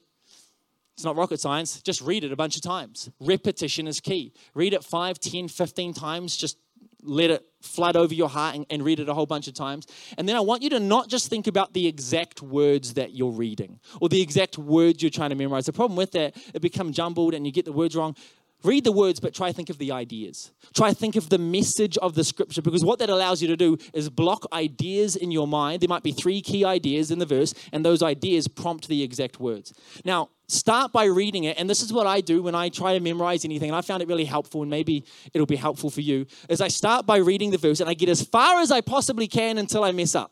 it's 0.94 1.04
not 1.04 1.16
rocket 1.16 1.39
science, 1.39 1.82
just 1.82 2.01
read 2.01 2.24
it 2.24 2.32
a 2.32 2.36
bunch 2.36 2.56
of 2.56 2.62
times. 2.62 3.10
Repetition 3.20 3.88
is 3.88 4.00
key. 4.00 4.34
Read 4.56 4.74
it 4.74 4.84
5, 4.84 5.20
10, 5.20 5.48
15 5.48 5.94
times, 5.94 6.36
just 6.36 6.58
let 7.01 7.30
it 7.30 7.46
flood 7.62 7.96
over 7.96 8.13
your 8.13 8.30
heart 8.30 8.56
and, 8.56 8.66
and, 8.70 8.84
read 8.84 9.00
it 9.00 9.10
a 9.10 9.13
whole 9.13 9.25
bunch 9.25 9.48
of 9.48 9.54
times. 9.54 9.88
And 10.18 10.27
then 10.27 10.36
I 10.36 10.39
want 10.39 10.63
you 10.63 10.70
to 10.72 10.80
not 10.80 11.10
just 11.10 11.30
think 11.30 11.48
about 11.48 11.74
the 11.74 11.88
exact 11.88 12.42
words 12.42 12.94
that 12.96 13.13
you're 13.13 13.32
reading 13.32 13.80
or 14.01 14.10
the 14.10 14.22
exact 14.22 14.58
words 14.58 15.01
you're 15.01 15.12
trying 15.12 15.30
to 15.30 15.36
memorize. 15.36 15.66
The 15.66 15.74
problem 15.74 15.98
with 15.98 16.12
that, 16.12 16.36
it 16.54 16.62
becomes 16.62 16.96
jumbled 16.96 17.34
and 17.34 17.46
you 17.46 17.51
get 17.51 17.66
the 17.66 17.72
words 17.72 17.96
wrong. 17.96 18.16
Read 18.63 18.84
the 18.84 18.92
words, 18.92 19.20
but 19.20 19.36
try 19.36 19.50
to 19.50 19.54
think 19.54 19.70
of 19.70 19.77
the 19.77 19.92
ideas. 19.92 20.51
Try 20.74 20.89
to 20.89 20.96
think 20.96 21.16
of 21.16 21.30
the 21.30 21.38
message 21.38 21.96
of 22.00 22.16
the 22.16 22.24
scripture 22.24 22.62
because 22.62 22.84
what 22.84 22.98
that 23.00 23.10
allows 23.10 23.39
you 23.42 23.48
to 23.50 23.58
do 23.58 23.77
is 23.94 24.10
block 24.10 24.46
ideas 24.51 25.16
in 25.16 25.30
your 25.30 25.48
mind. 25.48 25.82
There 25.82 25.89
might 25.89 26.01
be 26.01 26.12
three 26.12 26.42
key 26.42 26.66
ideas 26.66 27.12
in 27.12 27.20
the 27.20 27.25
verse, 27.25 27.54
and 27.72 27.86
those 27.86 28.01
ideas 28.01 28.48
prompt 28.48 28.88
the 28.88 29.04
exact 29.04 29.39
words. 29.39 29.74
Now, 30.04 30.30
start 30.48 30.92
by 30.92 31.06
reading 31.06 31.44
it, 31.46 31.60
and 31.60 31.70
this 31.70 31.82
is 31.82 31.92
what 31.92 32.08
I 32.08 32.22
do 32.22 32.42
when 32.42 32.56
I 32.56 32.70
try 32.70 32.94
to 32.94 33.00
memorize 33.00 33.44
anything, 33.46 33.70
and 33.70 33.75
I 33.75 33.82
found 33.82 34.01
it 34.01 34.08
really 34.08 34.25
helpful, 34.25 34.62
and 34.62 34.70
maybe 34.70 35.06
it'll 35.34 35.46
be 35.48 35.56
helpful 35.56 35.89
for 35.89 36.01
you, 36.01 36.25
is 36.50 36.62
I 36.62 36.70
start 36.70 37.06
by 37.06 37.18
reading 37.18 37.51
the 37.51 37.58
verse 37.58 37.80
and 37.80 37.89
I 37.89 37.94
get 37.94 38.10
as 38.10 38.22
far 38.22 38.62
as 38.62 38.72
I 38.72 38.82
possibly 38.82 39.27
can 39.27 39.58
until 39.58 39.84
I 39.84 39.92
mess 39.92 40.16
up. 40.16 40.32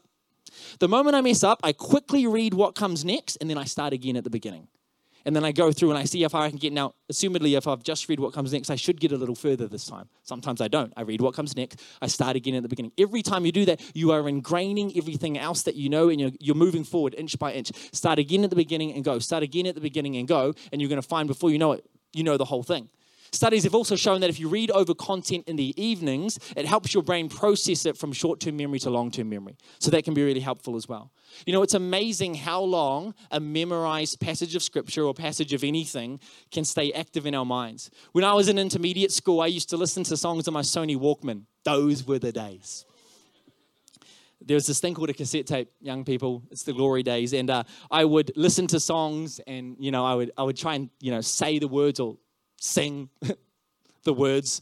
The 0.80 0.88
moment 0.88 1.16
I 1.16 1.22
mess 1.22 1.44
up, 1.44 1.60
I 1.64 1.74
quickly 1.74 2.28
read 2.28 2.54
what 2.54 2.76
comes 2.76 3.04
next, 3.04 3.38
and 3.38 3.50
then 3.50 3.58
I 3.58 3.66
start 3.66 3.94
again 3.94 4.16
at 4.16 4.24
the 4.24 4.30
beginning 4.30 4.68
and 5.26 5.36
then 5.36 5.44
I 5.44 5.52
go 5.52 5.72
through 5.72 5.90
and 5.90 5.98
I 5.98 6.06
see 6.06 6.22
how 6.22 6.30
far 6.30 6.44
I 6.44 6.50
can 6.50 6.60
get. 6.60 6.72
Now, 6.72 6.94
assumedly, 7.12 7.58
if 7.58 7.68
I've 7.68 7.84
just 7.84 8.08
read 8.08 8.20
what 8.20 8.34
comes 8.34 8.54
next, 8.54 8.70
I 8.70 8.76
should 8.76 9.00
get 9.00 9.12
a 9.12 9.18
little 9.18 9.36
further 9.36 9.68
this 9.68 9.86
time. 9.86 10.08
Sometimes 10.24 10.62
I 10.62 10.68
don't. 10.68 10.94
I 10.96 11.02
read 11.02 11.22
what 11.22 11.34
comes 11.34 11.56
next. 11.56 11.82
I 12.02 12.08
start 12.08 12.36
again 12.36 12.56
at 12.56 12.64
the 12.64 12.70
beginning. 12.70 12.92
Every 12.98 13.24
time 13.24 13.46
you 13.46 13.52
do 13.52 13.66
that, 13.66 13.82
you 13.96 14.12
are 14.12 14.22
ingraining 14.22 14.96
everything 14.98 15.38
else 15.38 15.64
that 15.64 15.76
you 15.76 15.90
know, 15.90 16.10
and 16.10 16.22
you're, 16.22 16.32
you're 16.40 16.56
moving 16.56 16.84
forward 16.84 17.16
inch 17.18 17.38
by 17.40 17.54
inch. 17.54 17.72
Start 17.92 18.20
again 18.20 18.44
at 18.44 18.52
the 18.52 18.56
beginning 18.56 18.94
and 18.94 19.04
go. 19.04 19.20
Start 19.20 19.42
again 19.44 19.66
at 19.66 19.76
the 19.76 19.82
beginning 19.82 20.16
and 20.18 20.28
go, 20.28 20.54
and 20.72 20.82
you're 20.82 20.90
going 20.90 21.02
to 21.02 21.08
find 21.08 21.28
before 21.28 21.50
you 21.50 21.58
know 21.58 21.72
it, 21.72 21.86
you 22.14 22.24
know 22.24 22.38
the 22.38 22.46
whole 22.46 22.64
thing. 22.64 22.90
Studies 23.32 23.64
have 23.64 23.76
also 23.76 23.96
shown 23.96 24.22
that 24.22 24.30
if 24.30 24.40
you 24.40 24.48
read 24.48 24.72
over 24.72 24.94
content 24.94 25.46
in 25.48 25.56
the 25.58 25.74
evenings, 25.82 26.40
it 26.56 26.66
helps 26.66 26.94
your 26.94 27.04
brain 27.04 27.28
process 27.28 27.86
it 27.86 27.98
from 27.98 28.14
short 28.14 28.40
term 28.40 28.56
memory 28.56 28.80
to 28.80 28.90
long 28.90 29.12
term 29.12 29.30
memory. 29.30 29.58
So 29.80 29.92
that 29.92 30.04
can 30.04 30.14
be 30.14 30.24
really 30.24 30.40
helpful 30.40 30.76
as 30.76 30.88
well. 30.88 31.12
You 31.46 31.54
know, 31.54 31.62
it's 31.62 31.74
amazing 31.74 32.36
how 32.36 32.62
long 32.62 33.14
a 33.32 33.40
memorized 33.40 34.20
passage 34.20 34.56
of 34.56 34.64
scripture 34.64 35.04
or 35.04 35.14
passage 35.14 35.54
of 35.54 35.64
anything 35.64 36.20
can 36.52 36.66
stay 36.66 36.92
active 36.94 37.26
in 37.26 37.36
our 37.36 37.46
minds. 37.46 37.90
When 38.14 38.24
I 38.24 38.34
was 38.34 38.50
in 38.50 38.58
intermediate 38.58 39.12
school, 39.12 39.42
I 39.42 39.48
used 39.48 39.70
to 39.70 39.78
listen 39.78 40.04
to 40.06 40.18
songs 40.18 40.48
on 40.48 40.54
my 40.54 40.62
Sony 40.62 40.98
Walkman. 40.98 41.44
Those 41.64 42.06
were 42.06 42.20
the 42.20 42.32
days 42.32 42.86
there 44.48 44.54
was 44.54 44.68
this 44.68 44.80
thing 44.80 44.94
called 44.94 45.10
a 45.10 45.14
cassette 45.14 45.48
tape 45.48 45.72
young 45.82 46.06
people 46.06 46.44
it's 46.52 46.62
the 46.64 46.74
glory 46.74 47.02
days 47.02 47.34
and 47.34 47.50
uh, 47.50 47.64
i 47.90 48.06
would 48.06 48.32
listen 48.36 48.68
to 48.68 48.80
songs 48.80 49.40
and 49.48 49.76
you 49.80 49.90
know 49.90 50.06
i 50.06 50.14
would 50.14 50.30
i 50.38 50.44
would 50.44 50.58
try 50.58 50.76
and 50.76 50.90
you 51.00 51.10
know 51.10 51.22
say 51.22 51.58
the 51.58 51.68
words 51.68 52.00
or 52.00 52.18
sing 52.60 53.10
the 54.04 54.14
words 54.14 54.62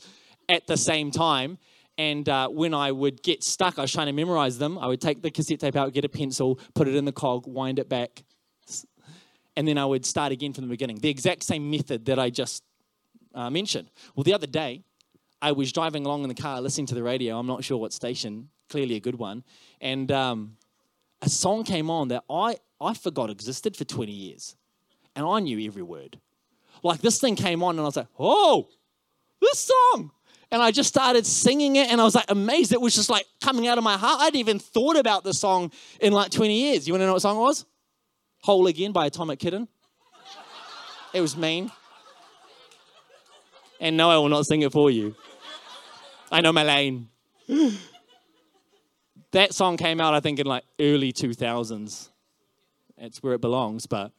at 0.50 0.68
the 0.68 0.78
same 0.78 1.12
time. 1.12 1.58
And 2.04 2.28
uh, 2.28 2.50
when 2.50 2.74
I 2.74 2.92
would 2.92 3.24
get 3.24 3.46
stuck, 3.46 3.80
I 3.80 3.84
was 3.84 3.92
trying 3.94 4.08
to 4.08 4.14
memorize 4.14 4.58
them. 4.58 4.78
I 4.78 4.88
would 4.88 5.00
take 5.00 5.22
the 5.22 5.32
cassette 5.32 5.62
tape 5.62 5.78
out, 5.78 5.94
get 5.94 6.04
a 6.04 6.10
pencil, 6.10 6.60
put 6.74 6.90
it 6.90 6.96
in 6.96 7.06
the 7.06 7.14
cog, 7.14 7.48
wind 7.48 7.80
it 7.80 7.88
back, 7.88 8.24
and 9.56 9.66
then 9.66 9.78
I 9.78 9.86
would 9.86 10.06
start 10.06 10.34
again 10.34 10.52
from 10.52 10.66
the 10.66 10.70
beginning. 10.70 10.98
The 11.00 11.10
exact 11.10 11.44
same 11.44 11.72
method 11.72 12.06
that 12.08 12.20
I 12.20 12.30
just 12.30 12.62
uh, 13.34 13.50
mentioned. 13.50 13.90
Well, 14.16 14.26
the 14.26 14.34
other 14.34 14.48
day, 14.48 14.84
I 15.42 15.54
was 15.54 15.72
driving 15.72 16.06
along 16.06 16.24
in 16.24 16.28
the 16.28 16.36
car 16.36 16.60
listening 16.60 16.88
to 16.88 16.96
the 16.96 17.04
radio. 17.04 17.40
I'm 17.40 17.48
not 17.48 17.64
sure 17.64 17.78
what 17.78 17.94
station, 17.94 18.50
clearly 18.68 18.96
a 18.96 19.00
good 19.00 19.16
one. 19.16 19.46
And 19.80 20.12
um, 20.12 20.58
a 21.22 21.30
song 21.30 21.64
came 21.64 21.90
on 21.90 22.10
that 22.10 22.26
I, 22.30 22.58
I 22.82 22.96
forgot 22.96 23.30
existed 23.30 23.78
for 23.78 23.86
20 23.86 24.12
years. 24.12 24.58
And 25.16 25.26
I 25.26 25.40
knew 25.40 25.66
every 25.66 25.84
word. 25.84 26.20
Like 26.84 27.00
this 27.00 27.22
thing 27.22 27.38
came 27.38 27.64
on, 27.64 27.76
and 27.76 27.82
I 27.82 27.84
was 27.86 27.96
like, 27.96 28.08
oh, 28.20 28.68
this 29.40 29.72
song. 29.72 30.12
And 30.54 30.62
I 30.62 30.70
just 30.70 30.88
started 30.88 31.26
singing 31.26 31.78
it, 31.78 31.92
and 31.92 32.00
I 32.00 32.04
was 32.04 32.14
like 32.14 32.30
amazed. 32.30 32.74
It 32.74 32.80
was 32.80 32.94
just 32.94 33.10
like 33.10 33.26
coming 33.42 33.68
out 33.68 33.80
of 33.80 33.84
my 33.84 33.98
heart. 33.98 34.22
I 34.22 34.26
hadn't 34.26 34.40
even 34.40 34.60
thought 34.60 34.96
about 34.96 35.24
the 35.24 35.34
song 35.34 35.72
in 36.00 36.14
like 36.14 36.30
20 36.30 36.54
years. 36.54 36.88
You 36.88 36.94
want 36.94 37.02
to 37.02 37.08
know 37.08 37.14
what 37.14 37.24
song 37.24 37.38
it 37.38 37.40
was? 37.40 37.66
Whole 38.44 38.68
Again 38.68 38.92
by 38.92 39.08
Atomic 39.08 39.40
Kitten. 39.40 39.68
It 41.12 41.22
was 41.22 41.36
mean. 41.36 41.72
And 43.80 43.98
no, 43.98 44.12
I 44.12 44.18
will 44.18 44.30
not 44.30 44.46
sing 44.46 44.62
it 44.62 44.72
for 44.72 44.92
you. 44.92 45.16
I 46.32 46.42
know 46.42 46.54
my 46.54 46.64
lane. 46.64 47.10
that 49.32 49.56
song 49.56 49.76
came 49.76 50.00
out, 50.00 50.14
I 50.14 50.20
think, 50.20 50.38
in 50.38 50.46
like 50.46 50.66
early 50.80 51.12
2000s. 51.12 52.10
It's 53.00 53.24
where 53.24 53.34
it 53.34 53.42
belongs, 53.42 53.88
but. 53.88 54.12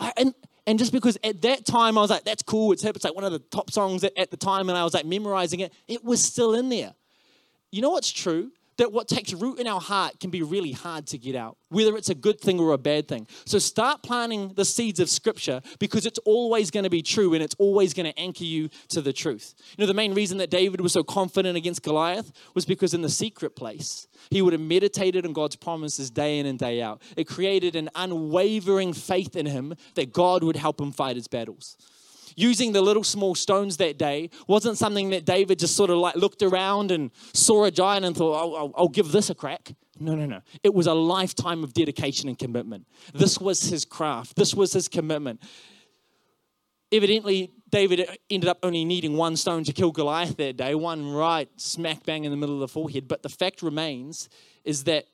I, 0.00 0.10
and 0.16 0.34
and 0.68 0.78
just 0.78 0.92
because 0.92 1.16
at 1.24 1.40
that 1.40 1.64
time 1.64 1.96
I 1.96 2.02
was 2.02 2.10
like, 2.10 2.24
that's 2.24 2.42
cool, 2.42 2.72
it's 2.72 2.82
hip, 2.82 2.94
it's 2.94 3.02
like 3.02 3.14
one 3.14 3.24
of 3.24 3.32
the 3.32 3.38
top 3.38 3.70
songs 3.70 4.04
at, 4.04 4.16
at 4.18 4.30
the 4.30 4.36
time, 4.36 4.68
and 4.68 4.76
I 4.76 4.84
was 4.84 4.92
like 4.92 5.06
memorizing 5.06 5.60
it, 5.60 5.72
it 5.88 6.04
was 6.04 6.22
still 6.22 6.54
in 6.54 6.68
there. 6.68 6.94
You 7.70 7.80
know 7.80 7.88
what's 7.88 8.10
true? 8.10 8.52
That 8.78 8.92
what 8.92 9.08
takes 9.08 9.32
root 9.32 9.58
in 9.58 9.66
our 9.66 9.80
heart 9.80 10.18
can 10.20 10.30
be 10.30 10.42
really 10.42 10.72
hard 10.72 11.06
to 11.08 11.18
get 11.18 11.36
out, 11.36 11.58
whether 11.68 11.96
it's 11.96 12.08
a 12.08 12.14
good 12.14 12.40
thing 12.40 12.58
or 12.58 12.72
a 12.72 12.78
bad 12.78 13.06
thing. 13.06 13.26
So 13.44 13.58
start 13.58 14.02
planting 14.02 14.54
the 14.54 14.64
seeds 14.64 15.00
of 15.00 15.10
Scripture 15.10 15.60
because 15.78 16.06
it's 16.06 16.18
always 16.20 16.70
going 16.70 16.84
to 16.84 16.90
be 16.90 17.02
true 17.02 17.34
and 17.34 17.42
it's 17.42 17.56
always 17.58 17.92
going 17.92 18.10
to 18.10 18.18
anchor 18.18 18.44
you 18.44 18.70
to 18.88 19.02
the 19.02 19.12
truth. 19.12 19.54
You 19.76 19.82
know, 19.82 19.86
the 19.86 19.94
main 19.94 20.14
reason 20.14 20.38
that 20.38 20.50
David 20.50 20.80
was 20.80 20.92
so 20.92 21.02
confident 21.02 21.56
against 21.56 21.82
Goliath 21.82 22.32
was 22.54 22.64
because 22.64 22.94
in 22.94 23.02
the 23.02 23.08
secret 23.08 23.56
place, 23.56 24.06
he 24.30 24.42
would 24.42 24.52
have 24.52 24.62
meditated 24.62 25.26
on 25.26 25.32
God's 25.32 25.56
promises 25.56 26.10
day 26.10 26.38
in 26.38 26.46
and 26.46 26.58
day 26.58 26.80
out. 26.80 27.02
It 27.16 27.26
created 27.26 27.76
an 27.76 27.90
unwavering 27.94 28.92
faith 28.92 29.36
in 29.36 29.46
him 29.46 29.74
that 29.94 30.12
God 30.12 30.42
would 30.44 30.56
help 30.56 30.80
him 30.80 30.92
fight 30.92 31.16
his 31.16 31.28
battles 31.28 31.76
using 32.38 32.72
the 32.72 32.80
little 32.80 33.02
small 33.02 33.34
stones 33.34 33.76
that 33.78 33.98
day 33.98 34.30
wasn't 34.46 34.78
something 34.78 35.10
that 35.10 35.24
David 35.24 35.58
just 35.58 35.74
sort 35.74 35.90
of 35.90 35.98
like 35.98 36.14
looked 36.14 36.42
around 36.42 36.90
and 36.90 37.10
saw 37.34 37.64
a 37.64 37.70
giant 37.70 38.04
and 38.04 38.16
thought, 38.16 38.40
oh, 38.40 38.54
I'll, 38.54 38.72
I'll 38.76 38.88
give 38.88 39.10
this 39.10 39.28
a 39.28 39.34
crack. 39.34 39.74
No, 39.98 40.14
no, 40.14 40.26
no. 40.26 40.40
It 40.62 40.72
was 40.72 40.86
a 40.86 40.94
lifetime 40.94 41.64
of 41.64 41.74
dedication 41.74 42.28
and 42.28 42.38
commitment. 42.38 42.86
This 43.12 43.40
was 43.40 43.62
his 43.62 43.84
craft, 43.84 44.36
this 44.36 44.54
was 44.54 44.72
his 44.72 44.88
commitment. 44.88 45.42
Evidently, 46.90 47.50
David 47.68 48.08
ended 48.30 48.48
up 48.48 48.58
only 48.62 48.84
needing 48.86 49.14
one 49.14 49.36
stone 49.36 49.62
to 49.64 49.74
kill 49.74 49.90
Goliath 49.90 50.38
that 50.38 50.56
day, 50.56 50.74
one 50.74 51.12
right 51.12 51.48
smack 51.56 52.06
bang 52.06 52.24
in 52.24 52.30
the 52.30 52.36
middle 52.36 52.54
of 52.54 52.60
the 52.60 52.68
forehead. 52.68 53.08
But 53.08 53.22
the 53.22 53.28
fact 53.28 53.60
remains 53.60 54.30
is 54.64 54.84
that 54.84 55.04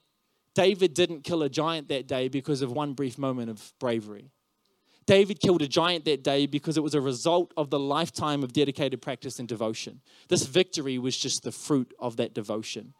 David 0.54 0.94
didn't 0.94 1.22
kill 1.22 1.42
a 1.42 1.48
giant 1.48 1.88
that 1.88 2.06
day 2.06 2.28
because 2.28 2.62
of 2.62 2.70
one 2.70 2.92
brief 2.92 3.18
moment 3.18 3.50
of 3.50 3.72
bravery. 3.80 4.30
David 5.06 5.40
killed 5.40 5.62
a 5.62 5.68
giant 5.68 6.04
that 6.06 6.24
day 6.24 6.46
because 6.46 6.76
it 6.76 6.82
was 6.82 6.94
a 6.94 7.00
result 7.00 7.52
of 7.56 7.70
the 7.70 7.78
lifetime 7.78 8.42
of 8.42 8.52
dedicated 8.52 9.02
practice 9.02 9.38
and 9.38 9.48
devotion. 9.48 10.00
This 10.28 10.46
victory 10.46 10.98
was 10.98 11.16
just 11.16 11.42
the 11.42 11.52
fruit 11.52 11.92
of 11.98 12.16
that 12.16 12.34
devotion. 12.34 12.94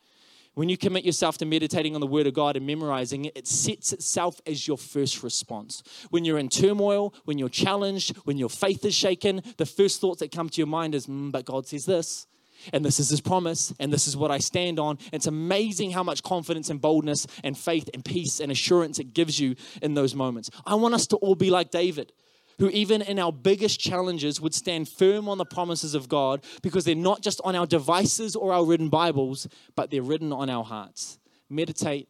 When 0.55 0.69
you 0.69 0.77
commit 0.77 1.05
yourself 1.05 1.37
to 1.39 1.45
meditating 1.45 1.95
on 1.95 2.01
the 2.01 2.07
Word 2.07 2.29
of 2.29 2.35
God 2.35 2.57
and 2.57 2.65
memorizing 2.65 3.25
it, 3.25 3.37
it 3.37 3.49
sets 3.49 3.93
itself 3.93 4.41
as 4.47 4.69
your 4.69 4.79
first 4.79 5.23
response. 5.25 5.83
When 6.11 6.25
you're 6.25 6.39
in 6.39 6.49
turmoil, 6.49 7.13
when 7.25 7.39
you're 7.39 7.49
challenged, 7.49 8.17
when 8.19 8.39
your 8.39 8.49
faith 8.49 8.85
is 8.85 8.95
shaken, 8.95 9.43
the 9.57 9.67
first 9.67 10.01
thoughts 10.01 10.21
that 10.21 10.31
come 10.31 10.49
to 10.49 10.59
your 10.59 10.69
mind 10.69 10.95
is, 10.95 11.07
mm, 11.07 11.33
but 11.33 11.45
God 11.45 11.67
says 11.67 11.87
this 11.87 12.27
and 12.73 12.85
this 12.85 13.01
is 13.01 13.09
his 13.09 13.21
promise, 13.21 13.73
and 13.79 13.93
this 13.93 14.07
is 14.07 14.17
what 14.17 14.31
I 14.31 14.39
stand 14.39 14.79
on. 14.79 14.99
It's 15.13 15.27
amazing 15.27 15.91
how 15.91 16.03
much 16.03 16.23
confidence 16.23 16.71
and 16.71 16.81
boldness 16.81 17.27
and 17.43 17.57
faith 17.57 17.89
and 17.95 18.05
peace 18.05 18.41
and 18.41 18.51
assurance 18.51 18.99
it 18.99 19.15
gives 19.15 19.39
you 19.39 19.57
in 19.83 19.95
those 19.95 20.15
moments. 20.15 20.51
I 20.67 20.75
want 20.75 20.95
us 20.95 21.07
to 21.09 21.17
all 21.17 21.35
be 21.35 21.51
like 21.51 21.71
David, 21.71 22.13
who, 22.59 22.69
even 22.71 23.03
in 23.03 23.19
our 23.19 23.33
biggest 23.33 23.81
challenges, 23.81 24.41
would 24.41 24.55
stand 24.55 24.89
firm 24.89 25.29
on 25.29 25.39
the 25.39 25.45
promises 25.45 25.95
of 25.95 26.09
God 26.09 26.45
because 26.63 26.85
they're 26.85 26.95
not 26.95 27.21
just 27.21 27.41
on 27.45 27.55
our 27.57 27.67
devices 27.67 28.37
or 28.37 28.53
our 28.53 28.65
written 28.65 28.89
Bibles, 28.89 29.49
but 29.75 29.91
they're 29.91 30.03
written 30.03 30.33
on 30.33 30.49
our 30.51 30.65
hearts. 30.65 31.19
Meditate 31.51 32.09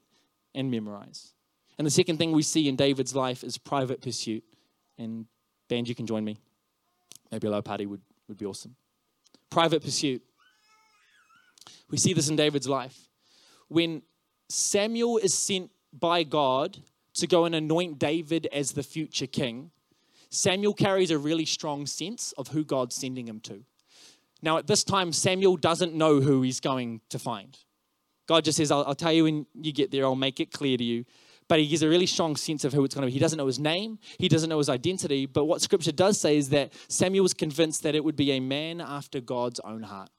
and 0.55 0.71
memorize. 0.71 1.35
And 1.79 1.87
the 1.87 1.91
second 1.91 2.19
thing 2.19 2.33
we 2.33 2.43
see 2.43 2.69
in 2.69 2.77
David's 2.77 3.15
life 3.15 3.43
is 3.43 3.59
private 3.59 4.01
pursuit. 4.01 4.45
And 4.99 5.27
Band, 5.69 5.89
you 5.89 5.95
can 5.95 6.07
join 6.07 6.25
me. 6.25 6.39
Maybe 7.33 7.47
a 7.49 7.51
low 7.51 7.63
party 7.63 7.87
would, 7.87 8.03
would 8.29 8.39
be 8.39 8.47
awesome. 8.47 8.77
Private 9.51 9.83
pursuit. 9.83 10.23
We 11.91 11.99
see 11.99 12.13
this 12.13 12.29
in 12.29 12.37
David's 12.37 12.69
life. 12.69 13.09
When 13.69 14.03
Samuel 14.49 15.19
is 15.19 15.35
sent 15.35 15.71
by 15.93 16.23
God 16.23 16.79
to 17.15 17.27
go 17.27 17.45
and 17.45 17.55
anoint 17.55 17.99
David 17.99 18.49
as 18.53 18.73
the 18.73 18.83
future 18.83 19.27
king, 19.27 19.71
Samuel 20.31 20.75
carries 20.75 21.11
a 21.11 21.19
really 21.19 21.45
strong 21.45 21.87
sense 21.87 22.33
of 22.33 22.49
who 22.49 22.65
God's 22.65 22.95
sending 22.97 23.29
him 23.29 23.41
to. 23.41 23.65
Now, 24.43 24.59
at 24.59 24.67
this 24.67 24.85
time, 24.85 25.13
Samuel 25.13 25.57
doesn't 25.57 25.95
know 25.95 26.21
who 26.21 26.43
he's 26.43 26.61
going 26.61 27.01
to 27.09 27.19
find. 27.19 27.57
God 28.27 28.45
just 28.45 28.57
says, 28.57 28.71
I'll, 28.71 28.85
I'll, 28.85 28.95
tell 28.95 29.13
you 29.13 29.25
when 29.25 29.47
you 29.55 29.73
get 29.73 29.91
there, 29.91 30.05
I'll 30.05 30.15
make 30.15 30.41
it 30.41 30.53
clear 30.53 30.77
to 30.77 30.85
you. 30.85 31.05
But 31.47 31.59
he 31.59 31.67
gives 31.67 31.83
a 31.83 31.89
really 31.89 32.07
strong 32.07 32.37
sense 32.37 32.65
of 32.65 32.73
who 32.73 32.85
it's 32.85 32.95
going 32.95 33.03
to 33.03 33.07
be. 33.07 33.13
He 33.13 33.19
doesn't 33.19 33.37
know 33.37 33.47
his 33.47 33.59
name, 33.59 33.99
he 34.19 34.29
doesn't 34.29 34.49
know 34.49 34.59
his 34.59 34.69
identity. 34.69 35.27
But 35.27 35.45
what 35.45 35.61
scripture 35.61 35.93
does 35.93 36.21
say 36.21 36.37
is 36.37 36.49
that 36.51 36.73
Samuel 36.89 37.23
was 37.23 37.35
convinced 37.35 37.83
that 37.83 37.95
it 37.95 38.03
would 38.03 38.17
be 38.17 38.33
a 38.33 38.41
man 38.41 38.81
after 38.81 39.21
God's 39.21 39.61
own 39.61 39.83
heart. 39.83 40.11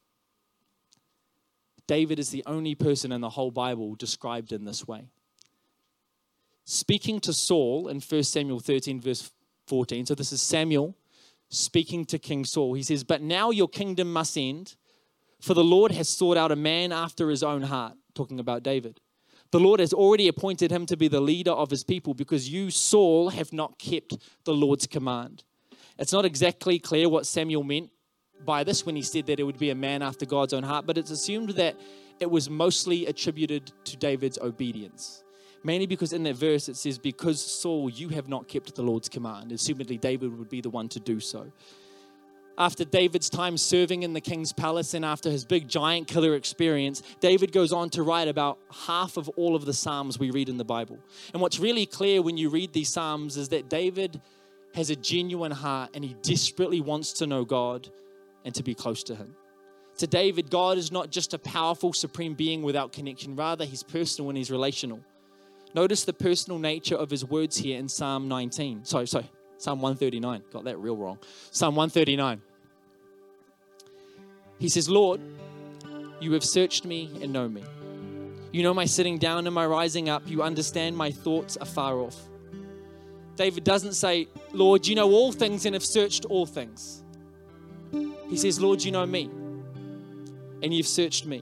David 1.88 2.20
is 2.20 2.30
the 2.30 2.44
only 2.46 2.76
person 2.76 3.12
in 3.12 3.22
the 3.22 3.30
whole 3.30 3.52
Bible 3.52 3.96
described 3.96 4.52
in 4.52 4.66
this 4.66 4.88
way. 4.88 5.08
Speaking 6.66 7.20
to 7.22 7.34
Saul 7.34 7.88
in 7.88 8.02
1 8.02 8.24
Samuel 8.24 8.60
13, 8.60 9.00
verse 9.00 9.32
14, 9.68 10.08
so 10.08 10.16
this 10.16 10.32
is 10.32 10.42
Samuel 10.42 10.96
speaking 11.50 12.06
to 12.06 12.18
King 12.18 12.44
Saul. 12.44 12.74
He 12.74 12.84
says, 12.84 13.04
But 13.04 13.22
now 13.22 13.52
your 13.52 13.68
kingdom 13.68 14.12
must 14.12 14.38
end, 14.38 14.76
for 15.40 15.54
the 15.54 15.64
Lord 15.64 15.92
has 15.92 16.10
sought 16.10 16.38
out 16.38 16.52
a 16.52 16.56
man 16.56 16.92
after 16.92 17.30
his 17.30 17.44
own 17.44 17.64
heart, 17.64 17.94
talking 18.16 18.40
about 18.40 18.64
David. 18.64 19.00
The 19.52 19.60
Lord 19.60 19.80
has 19.80 19.94
already 19.94 20.28
appointed 20.28 20.72
him 20.72 20.86
to 20.88 20.98
be 20.98 21.08
the 21.08 21.22
leader 21.22 21.52
of 21.52 21.70
his 21.70 21.84
people 21.84 22.14
because 22.14 22.50
you, 22.50 22.72
Saul, 22.72 23.30
have 23.30 23.54
not 23.54 23.78
kept 23.78 24.18
the 24.44 24.54
Lord's 24.54 24.88
command. 24.88 25.44
It's 25.98 26.12
not 26.12 26.26
exactly 26.26 26.80
clear 26.80 27.08
what 27.08 27.28
Samuel 27.28 27.64
meant 27.64 27.92
by 28.44 28.64
this 28.64 28.86
when 28.86 28.96
he 28.96 29.02
said 29.02 29.26
that 29.28 29.40
it 29.40 29.44
would 29.44 29.58
be 29.58 29.70
a 29.70 29.76
man 29.76 30.02
after 30.02 30.26
God's 30.26 30.54
own 30.54 30.64
heart, 30.64 30.86
but 30.86 30.98
it's 30.98 31.12
assumed 31.12 31.52
that 31.52 31.76
it 32.20 32.30
was 32.30 32.50
mostly 32.50 33.06
attributed 33.08 33.72
to 33.86 33.98
David's 33.98 34.38
obedience. 34.40 35.24
Mainly 35.64 35.88
because 35.88 36.14
in 36.14 36.24
that 36.24 36.36
verse 36.36 36.70
it 36.70 36.76
says, 36.76 36.98
Because 36.98 37.42
Saul, 37.42 37.90
you 37.90 38.10
have 38.10 38.28
not 38.28 38.48
kept 38.48 38.76
the 38.76 38.84
Lord's 38.84 39.10
command. 39.10 39.52
Assumedly, 39.52 40.00
David 40.00 40.38
would 40.38 40.50
be 40.50 40.62
the 40.62 40.70
one 40.70 40.88
to 40.90 41.00
do 41.00 41.20
so. 41.20 41.52
After 42.58 42.86
David's 42.86 43.30
time 43.30 43.58
serving 43.58 44.04
in 44.04 44.14
the 44.14 44.22
king's 44.22 44.54
palace 44.54 44.94
and 44.94 45.04
after 45.04 45.30
his 45.30 45.44
big 45.44 45.68
giant 45.68 46.08
killer 46.08 46.36
experience, 46.36 47.02
David 47.20 47.52
goes 47.52 47.74
on 47.74 47.90
to 47.90 48.04
write 48.04 48.30
about 48.30 48.60
half 48.72 49.18
of 49.18 49.28
all 49.30 49.56
of 49.56 49.66
the 49.66 49.74
Psalms 49.74 50.18
we 50.18 50.32
read 50.32 50.48
in 50.48 50.58
the 50.58 50.64
Bible. 50.64 50.98
And 51.34 51.42
what's 51.42 51.60
really 51.60 51.86
clear 51.86 52.22
when 52.22 52.38
you 52.38 52.50
read 52.50 52.72
these 52.72 52.90
Psalms 52.90 53.36
is 53.36 53.50
that 53.50 53.68
David 53.68 54.22
has 54.74 54.90
a 54.90 54.96
genuine 54.96 55.52
heart 55.52 55.92
and 55.96 56.06
he 56.06 56.16
desperately 56.22 56.80
wants 56.80 57.12
to 57.14 57.28
know 57.28 57.44
God 57.44 57.90
and 58.46 58.56
to 58.56 58.64
be 58.64 58.74
close 58.74 59.04
to 59.04 59.16
Him. 59.16 59.36
To 59.98 60.08
David, 60.08 60.50
God 60.50 60.78
is 60.78 60.92
not 60.92 61.10
just 61.10 61.34
a 61.34 61.40
powerful, 61.40 61.92
supreme 61.92 62.34
being 62.34 62.62
without 62.62 62.94
connection, 62.94 63.36
rather, 63.36 63.66
He's 63.66 63.84
personal 63.84 64.30
and 64.30 64.38
He's 64.38 64.52
relational. 64.52 65.02
Notice 65.74 66.06
the 66.06 66.14
personal 66.14 66.60
nature 66.60 66.96
of 66.96 67.10
His 67.10 67.26
words 67.26 67.58
here 67.58 67.78
in 67.78 67.90
Psalm 67.90 68.30
19. 68.30 68.86
Sorry, 68.86 69.08
sorry, 69.08 69.30
Psalm 69.58 69.82
139. 69.82 70.44
Got 70.54 70.64
that 70.66 70.78
real 70.78 70.96
wrong. 70.96 71.18
Psalm 71.52 71.76
139. 71.76 72.42
He 74.58 74.70
says, 74.70 74.88
Lord, 74.88 75.20
you 76.22 76.32
have 76.34 76.44
searched 76.44 76.86
me 76.86 77.12
and 77.22 77.34
know 77.34 77.50
me. 77.50 77.64
You 78.52 78.64
know 78.64 78.74
my 78.74 78.86
sitting 78.86 79.18
down 79.18 79.48
and 79.48 79.54
my 79.54 79.66
rising 79.66 80.08
up. 80.08 80.24
You 80.28 80.42
understand 80.42 80.96
my 80.96 81.12
thoughts 81.12 81.58
afar 81.60 82.00
off. 82.00 82.16
David 83.36 83.66
doesn't 83.66 83.94
say, 83.94 84.30
Lord, 84.54 84.88
you 84.88 84.96
know 84.96 85.12
all 85.12 85.34
things 85.34 85.66
and 85.66 85.76
have 85.76 85.84
searched 85.84 86.24
all 86.26 86.46
things. 86.46 87.04
He 88.36 88.40
says, 88.40 88.60
Lord, 88.60 88.84
you 88.84 88.92
know 88.92 89.06
me, 89.06 89.30
and 90.62 90.74
you've 90.74 90.90
searched 90.90 91.26
me. 91.26 91.42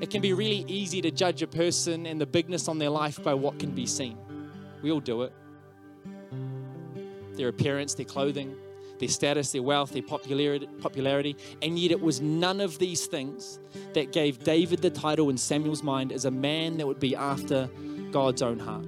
It 0.00 0.08
can 0.08 0.22
be 0.22 0.32
really 0.32 0.64
easy 0.66 1.02
to 1.02 1.10
judge 1.10 1.42
a 1.42 1.46
person 1.46 2.06
and 2.06 2.18
the 2.18 2.24
bigness 2.24 2.66
on 2.66 2.78
their 2.78 2.88
life 2.88 3.22
by 3.22 3.34
what 3.34 3.58
can 3.58 3.72
be 3.72 3.84
seen. 3.84 4.16
We 4.80 4.90
all 4.90 5.00
do 5.00 5.24
it. 5.24 5.34
Their 7.34 7.48
appearance, 7.48 7.92
their 7.92 8.06
clothing, 8.06 8.56
their 8.98 9.10
status, 9.10 9.52
their 9.52 9.62
wealth, 9.62 9.92
their 9.92 10.00
popularity. 10.00 11.36
And 11.60 11.78
yet 11.78 11.90
it 11.90 12.00
was 12.00 12.22
none 12.22 12.62
of 12.62 12.78
these 12.78 13.04
things 13.04 13.58
that 13.92 14.10
gave 14.10 14.42
David 14.42 14.80
the 14.80 14.88
title 14.88 15.28
in 15.28 15.36
Samuel's 15.36 15.82
mind 15.82 16.10
as 16.12 16.24
a 16.24 16.30
man 16.30 16.78
that 16.78 16.86
would 16.86 17.00
be 17.00 17.16
after 17.16 17.68
God's 18.12 18.40
own 18.40 18.58
heart. 18.58 18.86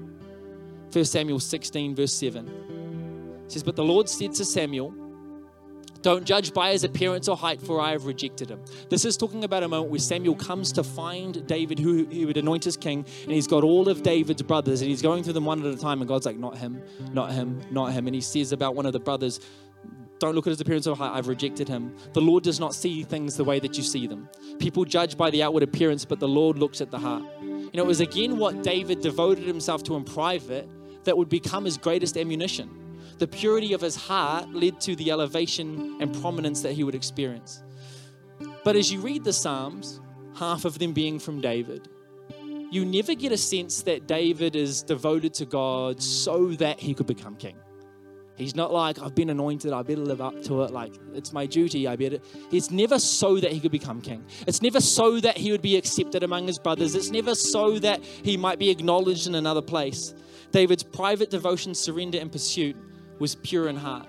1 0.91 1.05
Samuel 1.05 1.39
16, 1.39 1.95
verse 1.97 2.15
7 2.15 3.45
says, 3.49 3.63
But 3.63 3.77
the 3.77 3.85
Lord 3.85 4.09
said 4.09 4.33
to 4.37 4.45
Samuel, 4.47 4.95
don't 6.03 6.25
judge 6.25 6.55
by 6.55 6.73
his 6.73 6.85
appearance 6.85 7.29
or 7.29 7.37
height, 7.37 7.61
for 7.61 7.81
I 7.81 7.91
have 7.93 8.07
rejected 8.07 8.51
him. 8.51 8.63
This 8.89 9.05
is 9.05 9.17
talking 9.17 9.45
about 9.45 9.63
a 9.63 9.69
moment 9.69 9.91
where 9.91 10.01
Samuel 10.01 10.35
comes 10.35 10.73
to 10.73 10.83
find 10.83 11.47
David, 11.47 11.79
who 11.79 12.07
he 12.07 12.25
would 12.25 12.37
anoint 12.37 12.67
as 12.67 12.77
king, 12.77 13.05
and 13.23 13.33
he's 13.33 13.47
got 13.47 13.65
all 13.65 13.89
of 13.89 14.03
David's 14.03 14.43
brothers, 14.43 14.81
and 14.81 14.91
he's 14.91 15.03
going 15.03 15.23
through 15.23 15.35
them 15.35 15.45
one 15.45 15.65
at 15.65 15.75
a 15.75 15.77
time, 15.77 16.01
and 16.01 16.09
God's 16.09 16.27
like, 16.27 16.39
Not 16.39 16.57
him, 16.57 16.83
not 17.13 17.33
him, 17.33 17.61
not 17.71 17.93
him. 17.93 18.07
And 18.07 18.15
he 18.15 18.21
says 18.21 18.53
about 18.53 18.75
one 18.75 18.87
of 18.87 18.93
the 18.93 19.01
brothers, 19.01 19.41
don't 20.19 20.35
look 20.35 20.47
at 20.47 20.51
his 20.51 20.61
appearance 20.61 20.87
or 20.87 20.95
height. 20.95 21.13
I've 21.17 21.29
rejected 21.29 21.67
him. 21.67 21.97
The 22.13 22.21
Lord 22.21 22.45
does 22.45 22.61
not 22.61 22.75
see 22.75 23.03
things 23.05 23.37
the 23.37 23.45
way 23.45 23.59
that 23.59 23.79
you 23.79 23.83
see 23.83 24.07
them. 24.07 24.29
People 24.59 24.85
judge 24.85 25.17
by 25.17 25.31
the 25.31 25.43
outward 25.43 25.63
appearance, 25.63 26.05
but 26.05 26.21
the 26.21 26.29
Lord 26.29 26.59
looks 26.59 26.83
at 26.83 26.91
the 26.91 26.99
heart. 26.99 27.25
You 27.43 27.71
know, 27.75 27.85
it 27.85 27.87
was 27.87 28.01
again 28.01 28.37
what 28.37 28.63
David 28.63 29.01
devoted 29.01 29.45
himself 29.45 29.83
to 29.85 29.97
in 29.97 30.05
private 30.05 30.69
that 31.05 31.17
would 31.17 31.31
become 31.31 31.65
his 31.65 31.79
greatest 31.79 32.19
ammunition 32.19 32.80
the 33.21 33.29
purity 33.29 33.75
of 33.75 33.83
his 33.83 33.95
heart 33.95 34.49
led 34.49 34.81
to 34.81 34.97
the 34.97 35.11
elevation 35.11 35.99
and 36.01 36.19
prominence 36.23 36.63
that 36.63 36.73
he 36.73 36.83
would 36.83 36.95
experience. 36.95 37.63
But 38.65 38.77
as 38.77 38.91
you 38.91 39.01
read 39.01 39.25
the 39.25 39.33
Psalms, 39.33 40.01
half 40.35 40.65
of 40.65 40.79
them 40.79 40.95
being 40.95 41.19
from 41.19 41.43
David, 41.43 41.87
you 42.71 42.87
never 42.87 43.15
get 43.15 43.31
a 43.31 43.37
sense 43.37 43.83
that 43.83 44.07
David 44.07 44.57
is 44.57 44.83
devoted 44.83 45.35
to 45.35 45.45
God 45.45 46.03
so 46.03 46.49
that 46.53 46.81
he 46.81 46.95
could 46.95 47.07
become 47.07 47.37
king. 47.37 47.59
He's 48.37 48.57
not 48.57 48.73
like, 48.73 48.99
I've 49.03 49.15
been 49.15 49.29
anointed, 49.29 49.71
I 49.71 49.83
better 49.83 50.01
live 50.01 50.23
up 50.23 50.41
to 50.45 50.63
it, 50.63 50.71
like, 50.71 50.95
it's 51.13 51.31
my 51.31 51.45
duty, 51.45 51.87
I 51.87 51.97
better. 51.97 52.21
It's 52.51 52.71
never 52.71 52.99
so 52.99 53.39
that 53.39 53.53
he 53.53 53.61
could 53.61 53.73
become 53.73 54.01
king. 54.01 54.25
It's 54.47 54.63
never 54.63 54.81
so 54.81 55.21
that 55.21 55.37
he 55.37 55.51
would 55.51 55.61
be 55.61 55.77
accepted 55.77 56.23
among 56.23 56.47
his 56.47 56.59
brothers. 56.59 56.95
It's 56.95 57.11
never 57.11 57.35
so 57.35 57.79
that 57.81 58.03
he 58.03 58.39
might 58.39 58.59
be 58.59 58.71
acknowledged 58.71 59.27
in 59.27 59.35
another 59.35 59.61
place. 59.61 60.15
David's 60.53 60.83
private 60.83 61.29
devotion, 61.29 61.75
surrender, 61.75 62.19
and 62.19 62.33
pursuit 62.33 62.77
was 63.21 63.37
pure 63.37 63.69
in 63.69 63.77
heart. 63.77 64.09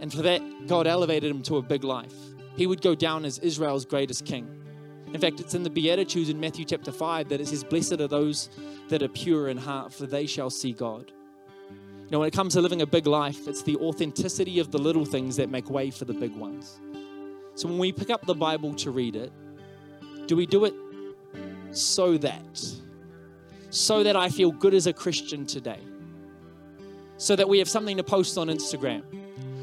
And 0.00 0.10
for 0.10 0.22
that, 0.22 0.40
God 0.66 0.86
elevated 0.86 1.30
him 1.30 1.42
to 1.42 1.58
a 1.58 1.62
big 1.62 1.84
life. 1.84 2.14
He 2.56 2.66
would 2.66 2.80
go 2.80 2.94
down 2.94 3.26
as 3.26 3.38
Israel's 3.40 3.84
greatest 3.84 4.24
king. 4.24 4.48
In 5.12 5.20
fact, 5.20 5.40
it's 5.40 5.54
in 5.54 5.62
the 5.62 5.70
Beatitudes 5.70 6.30
in 6.30 6.40
Matthew 6.40 6.64
chapter 6.64 6.90
5 6.90 7.28
that 7.28 7.40
it 7.40 7.48
says, 7.48 7.62
Blessed 7.62 8.00
are 8.00 8.08
those 8.08 8.48
that 8.88 9.02
are 9.02 9.08
pure 9.08 9.48
in 9.48 9.56
heart, 9.56 9.92
for 9.92 10.06
they 10.06 10.26
shall 10.26 10.50
see 10.50 10.72
God. 10.72 11.12
You 11.70 12.10
know, 12.10 12.18
when 12.20 12.28
it 12.28 12.34
comes 12.34 12.54
to 12.54 12.60
living 12.60 12.82
a 12.82 12.86
big 12.86 13.06
life, 13.06 13.46
it's 13.48 13.62
the 13.62 13.76
authenticity 13.76 14.58
of 14.58 14.70
the 14.70 14.78
little 14.78 15.04
things 15.04 15.36
that 15.36 15.50
make 15.50 15.70
way 15.70 15.90
for 15.90 16.04
the 16.04 16.14
big 16.14 16.34
ones. 16.34 16.80
So 17.54 17.68
when 17.68 17.78
we 17.78 17.92
pick 17.92 18.10
up 18.10 18.26
the 18.26 18.34
Bible 18.34 18.74
to 18.74 18.90
read 18.90 19.16
it, 19.16 19.32
do 20.26 20.36
we 20.36 20.46
do 20.46 20.64
it 20.64 20.74
so 21.70 22.16
that? 22.18 22.74
So 23.70 24.02
that 24.02 24.16
I 24.16 24.28
feel 24.28 24.52
good 24.52 24.74
as 24.74 24.86
a 24.86 24.92
Christian 24.92 25.46
today? 25.46 25.80
So 27.24 27.34
that 27.34 27.48
we 27.48 27.58
have 27.58 27.68
something 27.70 27.96
to 27.96 28.04
post 28.04 28.36
on 28.36 28.48
Instagram, 28.48 29.02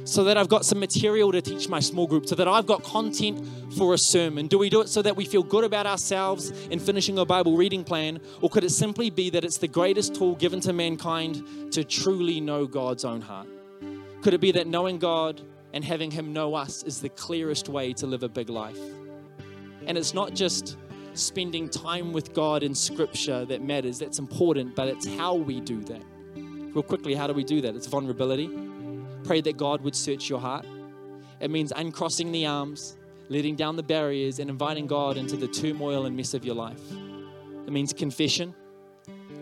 so 0.03 0.23
that 0.23 0.35
I've 0.35 0.49
got 0.49 0.65
some 0.65 0.79
material 0.79 1.31
to 1.31 1.43
teach 1.43 1.69
my 1.69 1.79
small 1.79 2.07
group, 2.07 2.27
so 2.27 2.33
that 2.33 2.47
I've 2.47 2.65
got 2.65 2.81
content 2.81 3.47
for 3.77 3.93
a 3.93 3.99
sermon? 3.99 4.47
Do 4.47 4.57
we 4.57 4.67
do 4.67 4.81
it 4.81 4.89
so 4.89 5.03
that 5.03 5.15
we 5.15 5.25
feel 5.25 5.43
good 5.43 5.63
about 5.63 5.85
ourselves 5.85 6.49
in 6.69 6.79
finishing 6.79 7.19
a 7.19 7.25
Bible 7.25 7.55
reading 7.55 7.83
plan? 7.83 8.19
Or 8.41 8.49
could 8.49 8.63
it 8.63 8.71
simply 8.71 9.11
be 9.11 9.29
that 9.29 9.45
it's 9.45 9.59
the 9.59 9.67
greatest 9.67 10.15
tool 10.15 10.33
given 10.35 10.59
to 10.61 10.73
mankind 10.73 11.71
to 11.73 11.83
truly 11.83 12.41
know 12.41 12.65
God's 12.65 13.05
own 13.05 13.21
heart? 13.21 13.47
Could 14.23 14.33
it 14.33 14.41
be 14.41 14.51
that 14.53 14.65
knowing 14.65 14.97
God 14.97 15.39
and 15.71 15.85
having 15.85 16.09
Him 16.09 16.33
know 16.33 16.55
us 16.55 16.81
is 16.81 16.99
the 16.99 17.09
clearest 17.09 17.69
way 17.69 17.93
to 17.93 18.07
live 18.07 18.23
a 18.23 18.29
big 18.29 18.49
life? 18.49 18.79
And 19.85 19.99
it's 19.99 20.15
not 20.15 20.33
just 20.33 20.77
spending 21.13 21.69
time 21.69 22.11
with 22.11 22.33
God 22.33 22.63
in 22.63 22.73
Scripture 22.73 23.45
that 23.45 23.61
matters, 23.61 23.99
that's 23.99 24.17
important, 24.17 24.75
but 24.75 24.87
it's 24.87 25.05
how 25.05 25.35
we 25.35 25.59
do 25.59 25.83
that. 25.83 26.01
Real 26.73 26.83
quickly, 26.83 27.15
how 27.15 27.27
do 27.27 27.33
we 27.33 27.43
do 27.43 27.59
that? 27.61 27.75
It's 27.75 27.87
vulnerability. 27.87 28.49
Pray 29.25 29.41
that 29.41 29.57
God 29.57 29.81
would 29.81 29.95
search 29.95 30.29
your 30.29 30.39
heart. 30.39 30.65
It 31.41 31.51
means 31.51 31.73
uncrossing 31.75 32.31
the 32.31 32.45
arms, 32.45 32.97
letting 33.27 33.55
down 33.55 33.75
the 33.75 33.83
barriers, 33.83 34.39
and 34.39 34.49
inviting 34.49 34.87
God 34.87 35.17
into 35.17 35.35
the 35.35 35.47
turmoil 35.47 36.05
and 36.05 36.15
mess 36.15 36.33
of 36.33 36.45
your 36.45 36.55
life. 36.55 36.81
It 37.67 37.71
means 37.71 37.91
confession. 37.91 38.55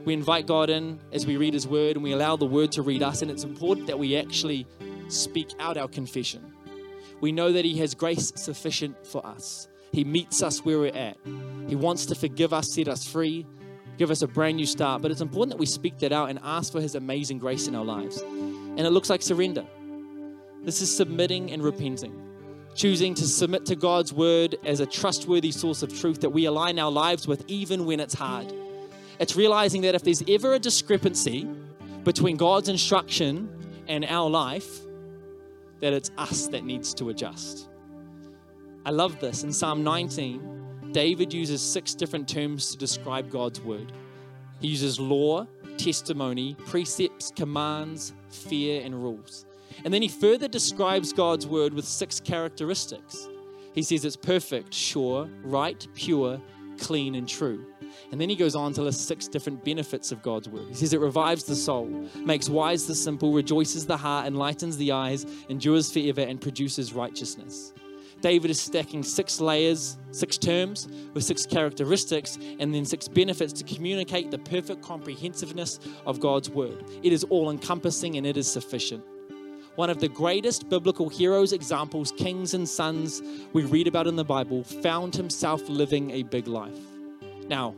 We 0.05 0.13
invite 0.13 0.47
God 0.47 0.69
in 0.71 0.99
as 1.11 1.27
we 1.27 1.37
read 1.37 1.53
His 1.53 1.67
Word 1.67 1.97
and 1.97 2.03
we 2.03 2.13
allow 2.13 2.35
the 2.35 2.45
Word 2.45 2.71
to 2.73 2.81
read 2.81 3.03
us, 3.03 3.21
and 3.21 3.29
it's 3.29 3.43
important 3.43 3.85
that 3.87 3.99
we 3.99 4.15
actually 4.17 4.65
speak 5.07 5.49
out 5.59 5.77
our 5.77 5.87
confession. 5.87 6.53
We 7.21 7.31
know 7.31 7.51
that 7.51 7.63
He 7.63 7.77
has 7.79 7.93
grace 7.93 8.31
sufficient 8.35 9.05
for 9.05 9.23
us. 9.25 9.67
He 9.91 10.03
meets 10.03 10.41
us 10.41 10.65
where 10.65 10.79
we're 10.79 10.95
at. 10.95 11.17
He 11.67 11.75
wants 11.75 12.05
to 12.07 12.15
forgive 12.15 12.53
us, 12.53 12.73
set 12.73 12.87
us 12.87 13.07
free, 13.07 13.45
give 13.99 14.09
us 14.09 14.21
a 14.21 14.27
brand 14.27 14.55
new 14.55 14.65
start. 14.65 15.01
But 15.01 15.11
it's 15.11 15.21
important 15.21 15.51
that 15.51 15.59
we 15.59 15.65
speak 15.65 15.99
that 15.99 16.11
out 16.11 16.29
and 16.29 16.39
ask 16.41 16.71
for 16.71 16.81
His 16.81 16.95
amazing 16.95 17.37
grace 17.37 17.67
in 17.67 17.75
our 17.75 17.83
lives. 17.83 18.21
And 18.21 18.79
it 18.79 18.89
looks 18.91 19.09
like 19.09 19.21
surrender. 19.21 19.65
This 20.63 20.81
is 20.81 20.95
submitting 20.95 21.51
and 21.51 21.61
repenting, 21.61 22.13
choosing 22.73 23.13
to 23.15 23.27
submit 23.27 23.65
to 23.67 23.75
God's 23.75 24.13
word 24.13 24.55
as 24.65 24.79
a 24.79 24.85
trustworthy 24.85 25.51
source 25.51 25.83
of 25.83 25.93
truth 25.99 26.21
that 26.21 26.29
we 26.29 26.45
align 26.45 26.79
our 26.79 26.89
lives 26.89 27.27
with, 27.27 27.43
even 27.47 27.85
when 27.85 27.99
it's 27.99 28.13
hard. 28.13 28.51
It's 29.19 29.35
realizing 29.35 29.81
that 29.81 29.95
if 29.95 30.03
there's 30.03 30.23
ever 30.29 30.53
a 30.53 30.59
discrepancy 30.59 31.45
between 32.05 32.37
God's 32.37 32.69
instruction 32.69 33.49
and 33.87 34.05
our 34.05 34.29
life, 34.29 34.79
that 35.81 35.91
it's 35.91 36.09
us 36.17 36.47
that 36.47 36.63
needs 36.63 36.93
to 36.95 37.09
adjust. 37.09 37.67
I 38.85 38.91
love 38.91 39.19
this. 39.19 39.43
In 39.43 39.51
Psalm 39.51 39.83
19, 39.83 40.58
David 40.91 41.33
uses 41.33 41.61
six 41.61 41.93
different 41.93 42.27
terms 42.27 42.71
to 42.71 42.77
describe 42.77 43.29
God's 43.29 43.61
word. 43.61 43.91
He 44.59 44.67
uses 44.67 44.99
law, 44.99 45.47
testimony, 45.77 46.55
precepts, 46.65 47.31
commands, 47.35 48.13
fear, 48.29 48.81
and 48.83 48.95
rules. 48.95 49.45
And 49.85 49.93
then 49.93 50.01
he 50.01 50.07
further 50.07 50.47
describes 50.47 51.13
God's 51.13 51.47
word 51.47 51.73
with 51.73 51.85
six 51.85 52.19
characteristics. 52.19 53.27
He 53.73 53.83
says 53.83 54.03
it's 54.03 54.15
perfect, 54.15 54.73
sure, 54.73 55.29
right, 55.43 55.87
pure, 55.93 56.41
clean, 56.79 57.15
and 57.15 57.27
true. 57.27 57.65
And 58.11 58.19
then 58.19 58.29
he 58.29 58.35
goes 58.35 58.55
on 58.55 58.73
to 58.73 58.81
list 58.81 59.07
six 59.07 59.27
different 59.27 59.63
benefits 59.63 60.11
of 60.11 60.21
God's 60.21 60.49
word. 60.49 60.67
He 60.69 60.75
says 60.75 60.93
it 60.93 60.99
revives 60.99 61.43
the 61.43 61.55
soul, 61.55 61.87
makes 62.15 62.49
wise 62.49 62.87
the 62.87 62.95
simple, 62.95 63.31
rejoices 63.31 63.85
the 63.85 63.97
heart, 63.97 64.27
enlightens 64.27 64.77
the 64.77 64.91
eyes, 64.91 65.25
endures 65.49 65.91
forever, 65.91 66.21
and 66.21 66.41
produces 66.41 66.93
righteousness. 66.93 67.73
David 68.21 68.51
is 68.51 68.59
stacking 68.59 69.03
six 69.03 69.39
layers, 69.39 69.97
six 70.11 70.37
terms 70.37 70.87
with 71.13 71.23
six 71.23 71.45
characteristics, 71.45 72.37
and 72.59 72.73
then 72.73 72.85
six 72.85 73.07
benefits 73.07 73.53
to 73.53 73.63
communicate 73.63 74.31
the 74.31 74.37
perfect 74.39 74.81
comprehensiveness 74.81 75.79
of 76.05 76.19
God's 76.19 76.49
word. 76.49 76.83
It 77.03 77.13
is 77.13 77.23
all 77.25 77.49
encompassing 77.49 78.17
and 78.17 78.27
it 78.27 78.37
is 78.37 78.51
sufficient. 78.51 79.03
One 79.75 79.89
of 79.89 80.01
the 80.01 80.09
greatest 80.09 80.67
biblical 80.67 81.07
heroes, 81.07 81.53
examples, 81.53 82.11
kings, 82.11 82.53
and 82.53 82.67
sons 82.67 83.21
we 83.53 83.63
read 83.63 83.87
about 83.87 84.07
in 84.07 84.17
the 84.17 84.25
Bible 84.25 84.63
found 84.63 85.15
himself 85.15 85.67
living 85.69 86.11
a 86.11 86.23
big 86.23 86.47
life. 86.47 86.77
Now, 87.47 87.75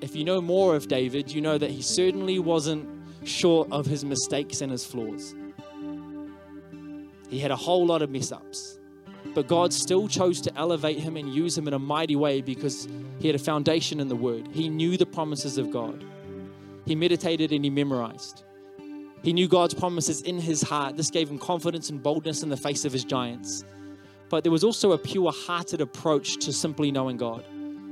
if 0.00 0.16
you 0.16 0.24
know 0.24 0.40
more 0.40 0.74
of 0.74 0.88
David, 0.88 1.30
you 1.30 1.42
know 1.42 1.58
that 1.58 1.70
he 1.70 1.82
certainly 1.82 2.38
wasn't 2.38 2.88
short 3.26 3.70
of 3.70 3.84
his 3.84 4.04
mistakes 4.04 4.62
and 4.62 4.72
his 4.72 4.86
flaws. 4.86 5.34
He 7.28 7.38
had 7.38 7.50
a 7.50 7.56
whole 7.56 7.84
lot 7.84 8.00
of 8.00 8.10
mess 8.10 8.32
ups. 8.32 8.78
But 9.34 9.48
God 9.48 9.72
still 9.72 10.06
chose 10.06 10.40
to 10.42 10.56
elevate 10.56 10.98
him 10.98 11.16
and 11.16 11.32
use 11.32 11.56
him 11.56 11.66
in 11.66 11.74
a 11.74 11.78
mighty 11.78 12.16
way 12.16 12.40
because 12.40 12.88
he 13.18 13.28
had 13.28 13.34
a 13.34 13.38
foundation 13.38 14.00
in 14.00 14.08
the 14.08 14.16
Word. 14.16 14.48
He 14.52 14.68
knew 14.68 14.96
the 14.96 15.06
promises 15.06 15.58
of 15.58 15.70
God. 15.70 16.04
He 16.84 16.94
meditated 16.94 17.52
and 17.52 17.64
he 17.64 17.70
memorized. 17.70 18.44
He 19.22 19.32
knew 19.32 19.48
God's 19.48 19.72
promises 19.72 20.20
in 20.20 20.38
his 20.38 20.60
heart. 20.60 20.96
This 20.96 21.10
gave 21.10 21.30
him 21.30 21.38
confidence 21.38 21.88
and 21.88 22.02
boldness 22.02 22.42
in 22.42 22.50
the 22.50 22.56
face 22.56 22.84
of 22.84 22.92
his 22.92 23.04
giants. 23.04 23.64
But 24.28 24.44
there 24.44 24.52
was 24.52 24.64
also 24.64 24.92
a 24.92 24.98
pure 24.98 25.32
hearted 25.32 25.80
approach 25.80 26.36
to 26.44 26.52
simply 26.52 26.92
knowing 26.92 27.16
God, 27.16 27.44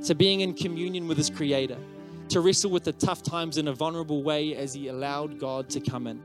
to 0.05 0.13
being 0.13 0.41
in 0.41 0.53
communion 0.53 1.07
with 1.07 1.17
his 1.17 1.31
Creator, 1.31 1.77
to 2.29 2.41
wrestle 2.41 2.69
with 2.69 2.83
the 2.83 2.91
tough 2.93 3.23
times 3.23 3.57
in 3.57 3.67
a 3.67 3.73
vulnerable 3.73 4.21
way 4.21 4.55
as 4.55 4.73
he 4.73 4.89
allowed 4.89 5.39
God 5.39 5.69
to 5.71 5.79
come 5.79 6.05
in. 6.05 6.23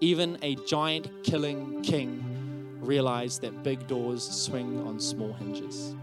Even 0.00 0.36
a 0.42 0.56
giant 0.66 1.08
killing 1.24 1.80
king 1.82 2.25
realize 2.86 3.38
that 3.40 3.62
big 3.62 3.86
doors 3.86 4.22
swing 4.22 4.80
on 4.86 5.00
small 5.00 5.32
hinges. 5.32 5.94